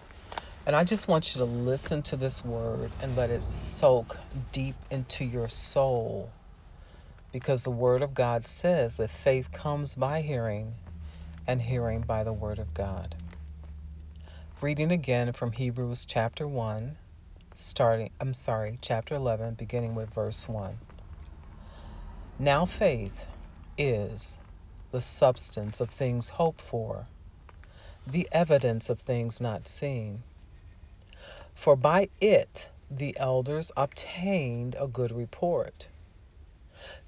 And 0.67 0.77
I 0.77 0.85
just 0.85 1.09
want 1.09 1.35
you 1.35 1.41
to 1.41 1.45
listen 1.45 2.03
to 2.03 2.17
this 2.17 2.45
word 2.45 2.91
and 3.01 3.17
let 3.17 3.31
it 3.31 3.43
soak 3.43 4.17
deep 4.53 4.77
into 4.91 5.25
your 5.25 5.49
soul. 5.49 6.31
Because 7.33 7.65
the 7.65 7.71
Word 7.71 8.01
of 8.01 8.15
God 8.15 8.47
says 8.47 8.99
that 8.99 9.11
faith 9.11 9.53
comes 9.53 9.95
by 9.95 10.23
hearing, 10.23 10.75
and 11.47 11.63
hearing 11.63 12.03
by 12.03 12.23
the 12.23 12.33
Word 12.33 12.59
of 12.59 12.75
God. 12.75 13.15
Reading 14.61 14.93
again 14.93 15.33
from 15.33 15.53
Hebrews 15.53 16.05
chapter 16.05 16.47
1, 16.47 16.97
starting, 17.57 18.11
I'm 18.21 18.35
sorry, 18.35 18.79
chapter 18.81 19.15
11, 19.15 19.55
beginning 19.55 19.95
with 19.95 20.15
verse 20.15 20.49
1. 20.49 20.79
Now 22.43 22.65
faith 22.65 23.27
is 23.79 24.37
the 24.91 25.01
substance 25.01 25.81
of 25.81 25.91
things 25.91 26.31
hoped 26.31 26.61
for, 26.61 27.07
the 28.05 28.29
evidence 28.33 28.91
of 28.91 28.99
things 28.99 29.41
not 29.41 29.69
seen. 29.69 30.25
For 31.55 31.77
by 31.77 32.09
it 32.21 32.69
the 32.91 33.17
elders 33.17 33.71
obtained 33.77 34.75
a 34.81 34.89
good 34.89 35.13
report. 35.13 35.87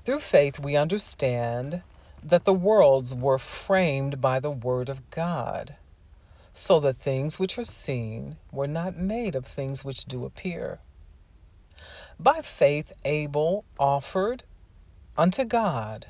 Through 0.04 0.20
faith, 0.20 0.60
we 0.60 0.76
understand 0.76 1.82
that 2.22 2.44
the 2.44 2.54
worlds 2.54 3.12
were 3.12 3.38
framed 3.38 4.20
by 4.20 4.38
the 4.38 4.52
Word 4.52 4.88
of 4.88 5.10
God, 5.10 5.74
so 6.52 6.78
that 6.78 6.98
things 6.98 7.40
which 7.40 7.58
are 7.58 7.64
seen 7.64 8.36
were 8.52 8.68
not 8.68 8.96
made 8.96 9.34
of 9.34 9.46
things 9.46 9.84
which 9.84 10.04
do 10.04 10.26
appear. 10.26 10.78
By 12.20 12.40
faith, 12.40 12.92
Abel 13.04 13.64
offered 13.80 14.44
unto 15.16 15.44
God 15.44 16.06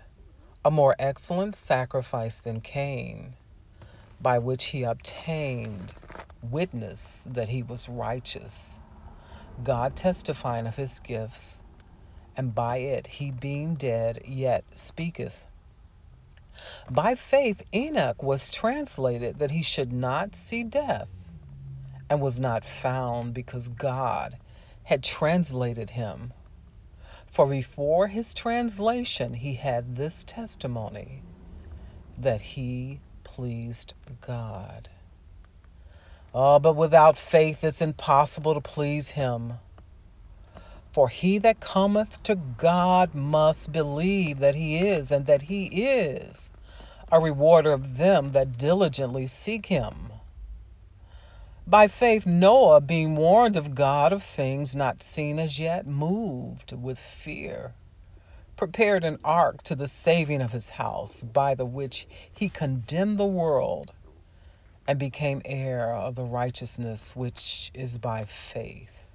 a 0.65 0.71
more 0.71 0.97
excellent 0.99 1.55
sacrifice 1.55 2.39
than 2.39 2.61
Cain, 2.61 3.35
by 4.21 4.39
which 4.39 4.67
he 4.67 4.83
obtained 4.83 5.93
witness 6.43 7.29
that 7.31 7.49
he 7.49 7.63
was 7.63 7.89
righteous, 7.89 8.81
God 9.63 9.95
testifying 9.95 10.67
of 10.67 10.77
his 10.77 11.01
gifts, 11.01 11.63
and 12.37 12.55
by 12.55 12.79
it 12.79 13.07
he 13.07 13.31
being 13.31 13.75
dead 13.75 14.23
yet 14.25 14.65
speaketh. 14.73 15.47
By 16.91 17.15
faith, 17.15 17.63
Enoch 17.75 18.23
was 18.23 18.51
translated 18.51 19.39
that 19.39 19.51
he 19.51 19.63
should 19.63 19.93
not 19.93 20.35
see 20.35 20.65
death, 20.65 21.09
and 22.09 22.21
was 22.21 22.41
not 22.41 22.65
found 22.65 23.35
because 23.35 23.69
God 23.69 24.39
had 24.85 25.03
translated 25.03 25.91
him. 25.91 26.33
For 27.35 27.47
before 27.47 28.07
his 28.07 28.33
translation, 28.33 29.35
he 29.35 29.55
had 29.55 29.97
this 29.97 30.23
testimony 30.23 31.25
that 32.17 32.41
he 32.41 33.01
pleased 33.25 33.95
God. 34.21 34.89
Oh, 36.33 36.61
but 36.61 36.77
without 36.77 37.19
faith 37.19 37.65
it's 37.65 37.83
impossible 37.83 38.55
to 38.55 38.61
please 38.61 39.11
him. 39.11 39.55
For 40.93 41.09
he 41.09 41.39
that 41.39 41.59
cometh 41.59 42.23
to 42.23 42.37
God 42.37 43.17
must 43.17 43.73
believe 43.73 44.39
that 44.39 44.55
he 44.55 44.79
is, 44.79 45.11
and 45.11 45.27
that 45.27 45.43
he 45.43 45.65
is 45.67 46.53
a 47.11 47.19
rewarder 47.19 47.73
of 47.73 47.99
them 47.99 48.31
that 48.31 48.57
diligently 48.57 49.27
seek 49.27 49.67
him. 49.67 50.13
By 51.67 51.89
faith, 51.89 52.27
Noah, 52.27 52.83
being 52.83 53.17
warned 53.17 53.57
of 53.57 53.75
God 53.75 54.13
of 54.13 54.23
things 54.23 54.77
not 54.77 55.03
seen 55.03 55.39
as 55.39 55.59
yet, 55.59 55.87
moved 55.87 56.73
with 56.77 56.99
fear, 56.99 57.73
prepared 58.55 59.03
an 59.03 59.17
ark 59.25 59.63
to 59.63 59.75
the 59.75 59.89
saving 59.89 60.43
of 60.43 60.53
his 60.53 60.71
house, 60.71 61.23
by 61.23 61.55
the 61.55 61.65
which 61.65 62.07
he 62.31 62.51
condemned 62.51 63.19
the 63.19 63.25
world 63.25 63.93
and 64.87 64.99
became 64.99 65.41
heir 65.47 65.91
of 65.91 66.17
the 66.17 66.25
righteousness 66.25 67.17
which 67.17 67.71
is 67.73 67.97
by 67.97 68.25
faith. 68.27 69.11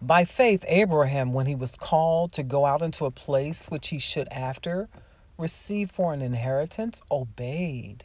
By 0.00 0.24
faith, 0.24 0.64
Abraham, 0.68 1.32
when 1.32 1.46
he 1.46 1.56
was 1.56 1.72
called 1.72 2.32
to 2.34 2.44
go 2.44 2.64
out 2.64 2.80
into 2.80 3.04
a 3.04 3.10
place 3.10 3.66
which 3.66 3.88
he 3.88 3.98
should 3.98 4.28
after 4.30 4.88
receive 5.36 5.90
for 5.90 6.12
an 6.14 6.22
inheritance, 6.22 7.00
obeyed. 7.10 8.04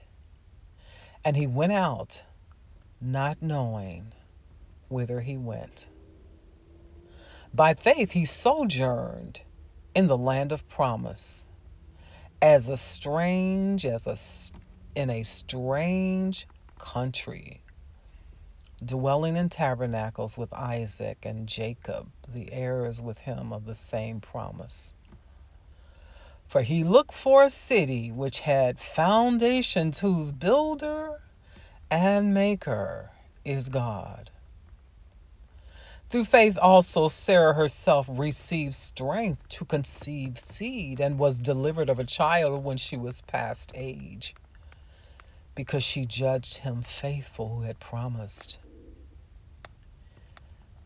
And 1.23 1.37
he 1.37 1.45
went 1.45 1.73
out 1.73 2.23
not 3.03 3.41
knowing 3.41 4.13
whither 4.87 5.21
he 5.21 5.37
went. 5.37 5.87
By 7.53 7.73
faith, 7.73 8.11
he 8.11 8.25
sojourned 8.25 9.41
in 9.93 10.07
the 10.07 10.17
land 10.17 10.51
of 10.51 10.67
promise, 10.69 11.45
as 12.41 12.67
a 12.67 12.77
strange, 12.77 13.85
as 13.85 14.07
a 14.07 14.99
in 14.99 15.09
a 15.09 15.23
strange 15.23 16.47
country, 16.77 17.61
dwelling 18.83 19.37
in 19.37 19.49
tabernacles 19.49 20.37
with 20.37 20.53
Isaac 20.53 21.19
and 21.23 21.47
Jacob, 21.47 22.11
the 22.27 22.51
heirs 22.51 23.01
with 23.01 23.19
him 23.19 23.51
of 23.51 23.65
the 23.65 23.75
same 23.75 24.19
promise. 24.19 24.93
For 26.45 26.61
he 26.61 26.83
looked 26.83 27.13
for 27.15 27.43
a 27.43 27.49
city 27.49 28.11
which 28.11 28.41
had 28.41 28.79
foundations, 28.79 29.99
whose 29.99 30.31
builder 30.31 31.22
and 31.89 32.33
maker 32.33 33.11
is 33.45 33.69
God. 33.69 34.29
Through 36.09 36.25
faith 36.25 36.59
also 36.61 37.07
Sarah 37.07 37.53
herself 37.53 38.07
received 38.11 38.75
strength 38.75 39.49
to 39.49 39.65
conceive 39.65 40.37
seed 40.37 40.99
and 40.99 41.17
was 41.17 41.39
delivered 41.39 41.89
of 41.89 41.97
a 41.97 42.03
child 42.03 42.63
when 42.63 42.77
she 42.77 42.95
was 42.95 43.21
past 43.21 43.71
age, 43.73 44.35
because 45.55 45.83
she 45.83 46.05
judged 46.05 46.59
him 46.59 46.83
faithful 46.83 47.55
who 47.55 47.61
had 47.63 47.79
promised. 47.79 48.59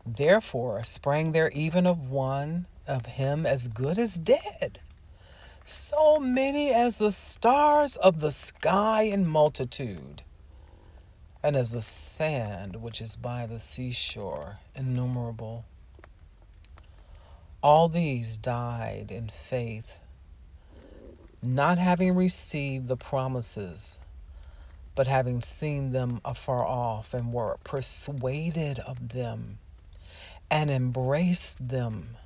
Therefore 0.06 0.82
sprang 0.84 1.32
there 1.32 1.50
even 1.50 1.86
of 1.86 2.10
one 2.10 2.66
of 2.86 3.04
him 3.04 3.44
as 3.44 3.68
good 3.68 3.98
as 3.98 4.16
dead, 4.16 4.80
so 5.66 6.18
many 6.18 6.72
as 6.72 6.96
the 6.96 7.12
stars 7.12 7.96
of 7.96 8.20
the 8.20 8.32
sky 8.32 9.02
in 9.02 9.26
multitude 9.26 10.22
and 11.42 11.56
as 11.56 11.72
the 11.72 11.82
sand 11.82 12.76
which 12.76 13.00
is 13.00 13.16
by 13.16 13.46
the 13.46 13.60
seashore, 13.60 14.58
innumerable. 14.74 15.64
All 17.62 17.88
these 17.88 18.36
died 18.36 19.10
in 19.10 19.28
faith, 19.28 19.98
not 21.42 21.78
having 21.78 22.14
received 22.14 22.88
the 22.88 22.96
promises, 22.96 24.00
but 24.94 25.06
having 25.06 25.40
seen 25.40 25.92
them 25.92 26.20
afar 26.24 26.66
off, 26.66 27.14
and 27.14 27.32
were 27.32 27.58
persuaded 27.62 28.80
of 28.80 29.10
them, 29.10 29.58
and 30.50 30.70
embraced 30.70 31.68
them, 31.68 32.16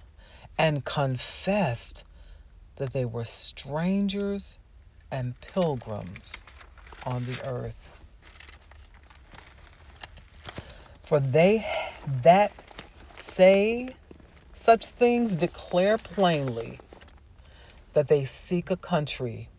and 0.56 0.84
confessed 0.84 2.04
that 2.76 2.92
they 2.92 3.04
were 3.04 3.24
strangers 3.24 4.58
and 5.10 5.38
pilgrims 5.40 6.42
on 7.04 7.24
the 7.24 7.46
earth. 7.46 7.91
For 11.12 11.20
they 11.20 11.66
that 12.22 12.52
say 13.12 13.90
such 14.54 14.86
things 14.86 15.36
declare 15.36 15.98
plainly 15.98 16.80
that 17.92 18.08
they 18.08 18.24
seek 18.24 18.70
a 18.70 18.78
country. 18.78 19.50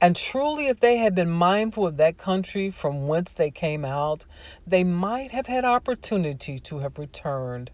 And 0.00 0.16
truly, 0.16 0.68
if 0.68 0.80
they 0.80 0.96
had 0.96 1.14
been 1.14 1.28
mindful 1.28 1.86
of 1.86 1.98
that 1.98 2.16
country 2.16 2.70
from 2.70 3.06
whence 3.06 3.34
they 3.34 3.50
came 3.50 3.84
out, 3.84 4.24
they 4.66 4.84
might 4.84 5.32
have 5.32 5.48
had 5.48 5.66
opportunity 5.66 6.58
to 6.60 6.78
have 6.78 6.98
returned. 6.98 7.70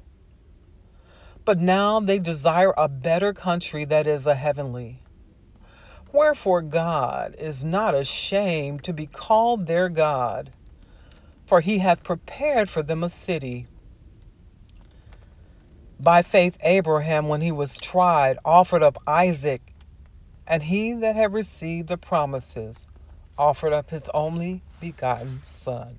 But 1.44 1.60
now 1.60 2.00
they 2.00 2.18
desire 2.18 2.74
a 2.76 2.88
better 2.88 3.32
country 3.32 3.84
that 3.84 4.08
is 4.08 4.26
a 4.26 4.34
heavenly. 4.34 4.98
Wherefore, 6.12 6.60
God 6.60 7.36
is 7.38 7.64
not 7.64 7.94
ashamed 7.94 8.82
to 8.82 8.92
be 8.92 9.06
called 9.06 9.68
their 9.68 9.88
God 9.88 10.50
for 11.46 11.60
he 11.60 11.78
hath 11.78 12.02
prepared 12.02 12.70
for 12.70 12.82
them 12.82 13.04
a 13.04 13.08
city. 13.10 13.66
By 16.00 16.22
faith, 16.22 16.58
Abraham, 16.62 17.28
when 17.28 17.40
he 17.40 17.52
was 17.52 17.78
tried, 17.78 18.38
offered 18.44 18.82
up 18.82 18.98
Isaac, 19.06 19.74
and 20.46 20.64
he 20.64 20.92
that 20.92 21.16
had 21.16 21.32
received 21.32 21.88
the 21.88 21.96
promises 21.96 22.86
offered 23.38 23.72
up 23.72 23.90
his 23.90 24.04
only 24.14 24.62
begotten 24.80 25.40
Son, 25.44 25.98